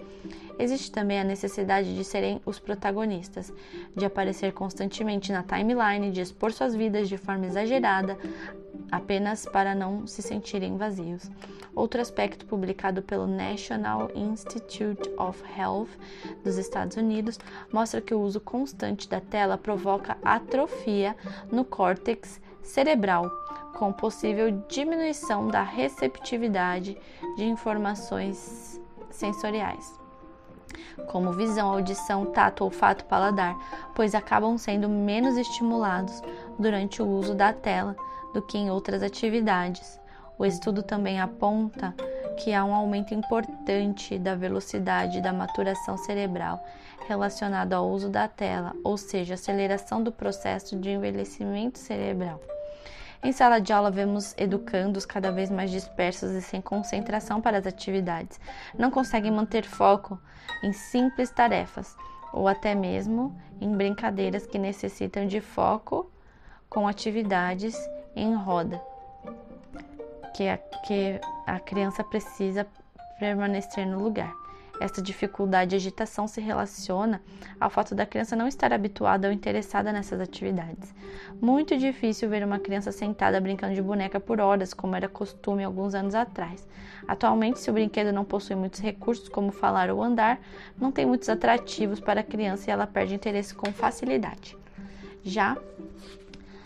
Existe 0.58 0.92
também 0.92 1.20
a 1.20 1.24
necessidade 1.24 1.96
de 1.96 2.04
serem 2.04 2.40
os 2.46 2.60
protagonistas, 2.60 3.52
de 3.96 4.06
aparecer 4.06 4.54
constantemente 4.54 5.32
na 5.32 5.44
timeline, 5.44 6.12
de 6.12 6.22
expor 6.22 6.54
suas 6.54 6.76
vidas 6.76 7.10
de 7.10 7.18
forma 7.18 7.48
exagerada, 7.48 8.18
apenas 8.92 9.46
para 9.46 9.74
não 9.74 10.06
se 10.06 10.22
sentirem 10.22 10.78
vazios. 10.78 11.30
Outro 11.74 12.02
aspecto 12.02 12.46
publicado 12.46 13.02
pelo 13.02 13.26
National 13.26 14.12
Institute 14.14 15.10
of 15.18 15.42
Health 15.58 15.90
dos 16.44 16.58
Estados 16.58 16.98
Unidos 16.98 17.40
mostra 17.72 18.02
que 18.02 18.14
o 18.14 18.20
uso 18.20 18.42
constante 18.42 19.08
da 19.08 19.22
tela 19.22 19.58
provoca 19.58 20.18
atrofia 20.22 21.16
no 21.50 21.64
córtex 21.64 21.81
cerebral, 22.62 23.30
com 23.78 23.92
possível 23.92 24.52
diminuição 24.68 25.48
da 25.48 25.64
receptividade 25.64 26.98
de 27.36 27.44
informações 27.44 28.80
sensoriais 29.10 30.02
como 31.08 31.34
visão, 31.34 31.72
audição, 31.72 32.26
tato, 32.26 32.64
olfato, 32.64 33.06
paladar, 33.06 33.58
pois 33.94 34.16
acabam 34.16 34.58
sendo 34.58 34.88
menos 34.88 35.38
estimulados 35.38 36.22
durante 36.58 37.02
o 37.02 37.08
uso 37.08 37.36
da 37.36 37.54
tela 37.54 37.96
do 38.34 38.42
que 38.42 38.58
em 38.58 38.70
outras 38.70 39.04
atividades. 39.04 40.00
O 40.38 40.46
estudo 40.46 40.82
também 40.82 41.20
aponta 41.20 41.94
que 42.38 42.54
há 42.54 42.64
um 42.64 42.74
aumento 42.74 43.14
importante 43.14 44.18
da 44.18 44.36
velocidade 44.36 45.22
da 45.22 45.34
maturação 45.34 45.98
cerebral 45.98 46.64
relacionado 47.12 47.74
ao 47.74 47.90
uso 47.90 48.10
da 48.10 48.28
tela, 48.28 48.74
ou 48.84 48.98
seja, 48.98 49.34
aceleração 49.34 50.02
do 50.02 50.12
processo 50.12 50.78
de 50.78 50.90
envelhecimento 50.90 51.78
cerebral. 51.78 52.40
Em 53.22 53.32
sala 53.32 53.60
de 53.60 53.72
aula, 53.72 53.92
vemos 53.92 54.34
educandos 54.38 55.06
cada 55.06 55.32
vez 55.32 55.52
mais 55.52 55.70
dispersos 55.70 56.32
e 56.32 56.42
sem 56.42 56.62
concentração 56.62 57.42
para 57.42 57.58
as 57.58 57.68
atividades. 57.68 58.40
Não 58.78 58.90
conseguem 58.90 59.32
manter 59.32 59.66
foco 59.66 60.18
em 60.64 60.72
simples 60.72 61.30
tarefas 61.30 61.96
ou 62.34 62.48
até 62.48 62.74
mesmo 62.74 63.38
em 63.60 63.76
brincadeiras 63.76 64.48
que 64.48 64.58
necessitam 64.58 65.28
de 65.28 65.42
foco 65.42 66.10
com 66.70 66.88
atividades 66.88 67.76
em 68.16 68.34
roda, 68.34 68.82
que 70.34 70.48
a, 70.48 70.58
que 70.58 71.20
a 71.46 71.60
criança 71.60 72.04
precisa 72.06 72.66
permanecer 73.20 73.86
no 73.86 74.02
lugar. 74.02 74.41
Essa 74.82 75.00
dificuldade 75.00 75.76
e 75.76 75.78
agitação 75.78 76.28
se 76.28 76.42
relaciona 76.42 77.22
ao 77.60 77.70
fato 77.70 77.94
da 77.94 78.04
criança 78.04 78.36
não 78.36 78.48
estar 78.48 78.74
habituada 78.74 79.28
ou 79.28 79.34
interessada 79.34 79.94
nessas 79.94 80.20
atividades. 80.20 80.92
Muito 81.40 81.78
difícil 81.78 82.28
ver 82.28 82.44
uma 82.44 82.58
criança 82.58 82.92
sentada 82.92 83.40
brincando 83.40 83.76
de 83.76 83.82
boneca 83.82 84.20
por 84.20 84.42
horas, 84.42 84.74
como 84.74 84.96
era 84.96 85.08
costume 85.08 85.64
alguns 85.64 85.94
anos 85.94 86.16
atrás. 86.16 86.68
Atualmente, 87.08 87.60
se 87.60 87.70
o 87.70 87.74
brinquedo 87.74 88.12
não 88.12 88.26
possui 88.26 88.56
muitos 88.56 88.80
recursos, 88.80 89.30
como 89.30 89.52
falar 89.52 89.92
ou 89.92 90.02
andar, 90.02 90.40
não 90.80 90.92
tem 90.92 91.06
muitos 91.06 91.30
atrativos 91.30 92.00
para 92.00 92.22
a 92.22 92.24
criança 92.24 92.68
e 92.68 92.74
ela 92.74 92.88
perde 92.88 93.14
interesse 93.14 93.54
com 93.54 93.72
facilidade. 93.72 94.58
Já 95.24 95.56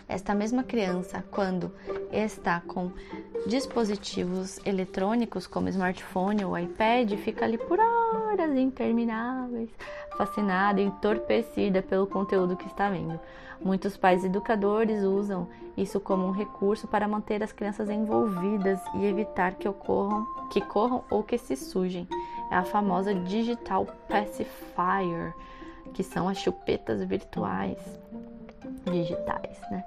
esta 0.08 0.36
mesma 0.36 0.64
criança, 0.64 1.24
quando 1.32 1.72
está 2.12 2.62
com 2.62 2.92
dispositivos 3.48 4.60
eletrônicos 4.66 5.48
como 5.48 5.70
smartphone 5.70 6.46
ou 6.46 6.58
iPad, 6.58 7.12
fica 7.18 7.46
ali 7.46 7.58
por 7.58 7.80
horas 7.80 8.56
intermináveis, 8.56 9.70
fascinada, 10.18 10.80
entorpecida 10.80 11.82
pelo 11.82 12.06
conteúdo 12.06 12.56
que 12.56 12.68
está 12.68 12.90
vendo. 12.90 13.20
Muitos 13.60 13.98
pais 13.98 14.24
educadores 14.24 15.04
usam 15.04 15.48
isso 15.76 16.00
como 16.00 16.28
um 16.28 16.32
recurso 16.32 16.88
para 16.88 17.08
manter 17.08 17.42
as 17.42 17.52
crianças 17.52 17.90
envolvidas 17.90 18.80
e 18.96 19.06
evitar 19.06 19.56
que 19.56 19.68
ocorram, 19.68 20.26
que 20.52 20.62
corram 20.62 21.04
ou 21.10 21.24
que 21.24 21.38
se 21.38 21.56
sujem. 21.56 22.08
É 22.52 22.56
a 22.56 22.64
famosa 22.64 23.14
digital 23.16 23.88
pacifier, 24.08 25.34
que 25.94 26.04
são 26.04 26.28
as 26.30 26.38
chupetas 26.38 27.04
virtuais 27.04 27.80
digitais, 28.86 29.60
né? 29.70 29.84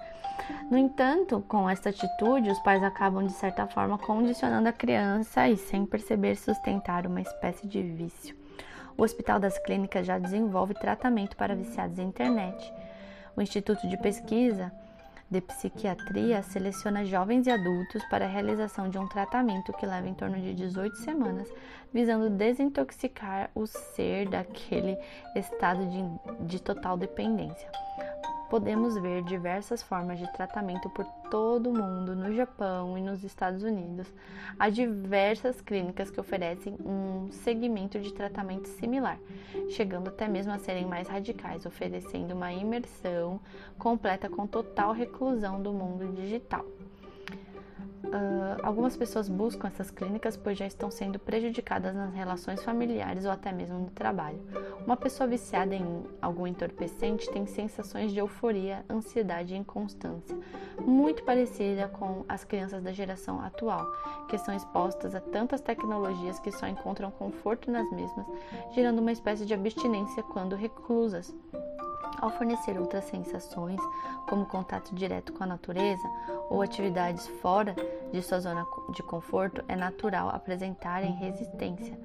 No 0.71 0.79
entanto, 0.79 1.45
com 1.47 1.69
esta 1.69 1.91
atitude, 1.91 2.51
os 2.51 2.59
pais 2.61 2.83
acabam 2.83 3.27
de 3.27 3.33
certa 3.33 3.67
forma 3.67 3.99
condicionando 3.99 4.69
a 4.69 4.73
criança 4.73 5.49
e, 5.49 5.57
sem 5.57 5.85
perceber, 5.85 6.37
sustentar 6.37 7.07
uma 7.07 7.21
espécie 7.21 7.67
de 7.67 7.83
vício. 7.83 8.37
O 8.97 9.03
Hospital 9.03 9.38
das 9.38 9.59
Clínicas 9.59 10.07
já 10.07 10.19
desenvolve 10.19 10.75
tratamento 10.75 11.37
para 11.37 11.55
viciados 11.55 11.99
em 11.99 12.09
internet. 12.09 12.73
O 13.37 13.43
Instituto 13.43 13.87
de 13.88 13.97
Pesquisa 13.97 14.73
de 15.31 15.41
Psiquiatria 15.41 16.43
seleciona 16.43 17.05
jovens 17.05 17.47
e 17.47 17.51
adultos 17.51 18.03
para 18.07 18.25
a 18.25 18.29
realização 18.29 18.88
de 18.88 18.99
um 18.99 19.07
tratamento 19.07 19.73
que 19.75 19.87
leva 19.87 20.09
em 20.09 20.14
torno 20.14 20.41
de 20.41 20.55
18 20.55 20.97
semanas, 20.97 21.49
visando 21.93 22.31
desintoxicar 22.31 23.51
o 23.55 23.67
ser 23.67 24.29
daquele 24.29 24.99
estado 25.37 25.87
de, 25.87 26.47
de 26.47 26.61
total 26.61 26.97
dependência 26.97 27.71
podemos 28.48 28.96
ver 28.98 29.22
diversas 29.22 29.82
formas 29.82 30.18
de 30.18 30.32
tratamento 30.32 30.88
por 30.90 31.04
todo 31.30 31.70
o 31.70 31.72
mundo, 31.72 32.16
no 32.16 32.32
Japão 32.34 32.96
e 32.96 33.02
nos 33.02 33.22
Estados 33.22 33.62
Unidos. 33.62 34.06
Há 34.58 34.68
diversas 34.68 35.61
clínicas 35.61 36.11
que 36.11 36.20
oferecem 36.20 36.76
um 36.84 37.30
segmento 37.30 38.00
de 38.00 38.12
tratamento 38.12 38.68
similar, 38.68 39.18
chegando 39.70 40.08
até 40.08 40.26
mesmo 40.26 40.52
a 40.52 40.58
serem 40.58 40.87
mais 40.87 41.08
radicais, 41.08 41.66
oferecendo 41.66 42.34
uma 42.34 42.52
imersão 42.52 43.40
completa 43.78 44.28
com 44.28 44.46
total 44.46 44.92
reclusão 44.92 45.62
do 45.62 45.72
mundo 45.72 46.12
digital. 46.14 46.64
Uh, 48.04 48.56
algumas 48.62 48.96
pessoas 48.96 49.28
buscam 49.28 49.68
essas 49.68 49.90
clínicas 49.90 50.37
pois 50.37 50.56
já 50.56 50.66
estão 50.66 50.90
sendo 50.90 51.18
prejudicadas 51.18 51.94
nas 51.94 52.14
relações 52.14 52.62
familiares 52.62 53.24
ou 53.24 53.30
até 53.30 53.52
mesmo 53.52 53.78
no 53.78 53.90
trabalho. 53.90 54.40
Uma 54.87 54.96
pessoa 54.96 55.28
viciada 55.28 55.74
em 55.74 56.04
algum 56.22 56.46
entorpecente 56.46 57.30
tem 57.30 57.44
sensações 57.46 58.12
de 58.12 58.18
euforia, 58.18 58.84
ansiedade 58.88 59.52
e 59.52 59.58
inconstância, 59.58 60.37
muito 60.80 61.22
parecida 61.24 61.88
com 61.88 62.24
as 62.28 62.44
crianças 62.44 62.82
da 62.82 62.92
geração 62.92 63.40
atual, 63.42 63.84
que 64.28 64.38
são 64.38 64.54
expostas 64.54 65.14
a 65.14 65.20
tantas 65.20 65.61
tecnologias 65.61 66.38
que 66.38 66.52
só 66.52 66.66
encontram 66.66 67.11
conforto 67.11 67.70
nas 67.70 67.90
mesmas, 67.90 68.26
gerando 68.74 69.00
uma 69.00 69.12
espécie 69.12 69.44
de 69.44 69.52
abstinência 69.52 70.22
quando 70.22 70.56
reclusas. 70.56 71.34
Ao 72.20 72.31
fornecer 72.31 72.78
outras 72.78 73.04
sensações, 73.04 73.81
como 74.28 74.44
contato 74.46 74.94
direto 74.94 75.33
com 75.33 75.44
a 75.44 75.46
natureza 75.46 76.02
ou 76.50 76.62
atividades 76.62 77.26
fora 77.40 77.76
de 78.12 78.20
sua 78.22 78.40
zona 78.40 78.66
de 78.94 79.02
conforto, 79.04 79.64
é 79.68 79.76
natural 79.76 80.28
apresentarem 80.31 81.12
resistência. 81.12 81.98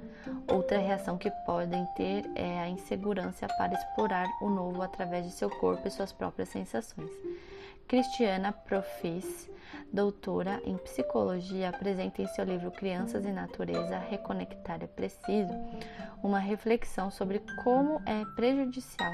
Outra 0.48 0.78
reação 0.78 1.18
que 1.18 1.32
podem 1.46 1.86
ter 1.96 2.30
é 2.36 2.60
a 2.60 2.70
insegurança 2.70 3.48
para 3.58 3.74
explorar 3.74 4.28
o 4.42 4.50
novo 4.50 4.82
através 4.82 5.26
de 5.26 5.32
seu 5.32 5.50
corpo 5.50 5.88
e 5.88 5.92
suas 5.92 6.12
próprias 6.12 6.50
sensações. 6.50 7.12
Cristiana 7.88 8.52
Profis, 8.52 9.50
doutora 9.92 10.62
em 10.64 10.78
psicologia, 10.78 11.70
apresenta 11.70 12.22
em 12.22 12.28
seu 12.28 12.46
livro 12.46 12.72
Crianças 12.72 13.26
e 13.26 13.32
Natureza 13.32 13.98
Reconectar 13.98 14.82
é 14.84 14.88
Preciso 14.88 15.54
uma 16.24 16.40
reflexão 16.40 17.12
sobre 17.12 17.40
como 17.64 18.02
é 18.06 18.24
prejudicial 18.36 19.12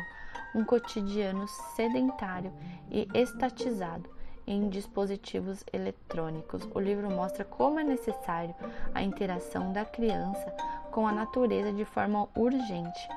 um 0.54 0.64
cotidiano 0.64 1.48
sedentário 1.48 2.52
e 2.90 3.08
estatizado 3.14 4.10
em 4.50 4.68
dispositivos 4.68 5.64
eletrônicos. 5.72 6.68
O 6.74 6.80
livro 6.80 7.10
mostra 7.10 7.46
como 7.46 7.80
é 7.80 7.84
necessário 7.84 8.56
a 8.94 9.04
interação 9.04 9.72
da 9.72 9.86
criança 9.86 10.52
com 10.92 11.08
a 11.08 11.12
natureza 11.12 11.72
de 11.72 11.86
forma 11.86 12.28
urgente, 12.36 13.08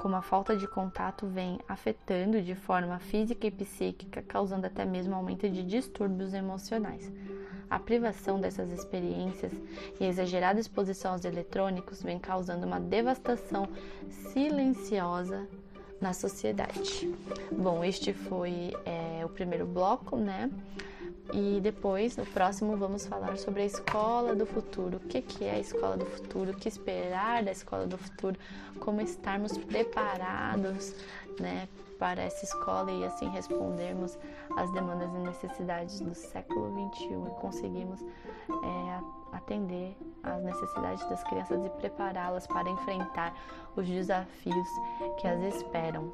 como 0.00 0.14
a 0.14 0.22
falta 0.22 0.56
de 0.56 0.68
contato 0.68 1.26
vem 1.26 1.58
afetando 1.68 2.40
de 2.40 2.54
forma 2.54 3.00
física 3.00 3.48
e 3.48 3.50
psíquica, 3.50 4.22
causando 4.22 4.66
até 4.66 4.84
mesmo 4.84 5.16
aumento 5.16 5.48
de 5.50 5.64
distúrbios 5.64 6.32
emocionais. 6.32 7.10
A 7.68 7.80
privação 7.80 8.38
dessas 8.38 8.70
experiências 8.70 9.52
e 9.98 10.04
a 10.04 10.08
exagerada 10.08 10.60
exposição 10.60 11.12
aos 11.12 11.24
eletrônicos 11.24 12.00
vem 12.00 12.16
causando 12.16 12.64
uma 12.64 12.78
devastação 12.78 13.68
silenciosa 14.08 15.48
na 16.00 16.12
sociedade. 16.12 17.12
Bom, 17.50 17.84
este 17.84 18.12
foi 18.12 18.72
é, 18.84 19.24
o 19.24 19.28
primeiro 19.28 19.66
bloco, 19.66 20.16
né? 20.16 20.50
E 21.32 21.60
depois, 21.60 22.16
no 22.16 22.24
próximo, 22.24 22.76
vamos 22.76 23.06
falar 23.06 23.36
sobre 23.36 23.62
a 23.62 23.66
escola 23.66 24.34
do 24.34 24.46
futuro. 24.46 24.98
O 24.98 25.00
que, 25.00 25.20
que 25.20 25.44
é 25.44 25.52
a 25.52 25.58
escola 25.58 25.96
do 25.96 26.06
futuro? 26.06 26.52
O 26.52 26.54
que 26.54 26.68
esperar 26.68 27.42
da 27.42 27.50
escola 27.50 27.86
do 27.86 27.98
futuro? 27.98 28.38
Como 28.78 29.00
estarmos 29.00 29.58
preparados 29.58 30.94
né, 31.40 31.68
para 31.98 32.22
essa 32.22 32.44
escola 32.44 32.90
e 32.90 33.04
assim 33.04 33.28
respondermos 33.28 34.18
às 34.56 34.70
demandas 34.72 35.08
e 35.14 35.18
necessidades 35.18 36.00
do 36.00 36.14
século 36.14 36.90
XXI 36.92 37.04
e 37.04 37.40
conseguirmos 37.40 38.02
é, 38.02 39.36
atender 39.36 39.96
às 40.22 40.42
necessidades 40.42 41.08
das 41.08 41.22
crianças 41.24 41.64
e 41.64 41.70
prepará-las 41.70 42.46
para 42.46 42.68
enfrentar 42.68 43.34
os 43.74 43.86
desafios 43.86 44.68
que 45.18 45.26
as 45.26 45.40
esperam. 45.54 46.12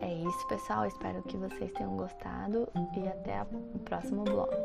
É 0.00 0.12
isso, 0.12 0.48
pessoal. 0.48 0.86
Espero 0.86 1.22
que 1.22 1.36
vocês 1.36 1.72
tenham 1.72 1.96
gostado 1.96 2.68
e 2.96 3.08
até 3.08 3.42
o 3.42 3.78
próximo 3.80 4.24
bloco. 4.24 4.56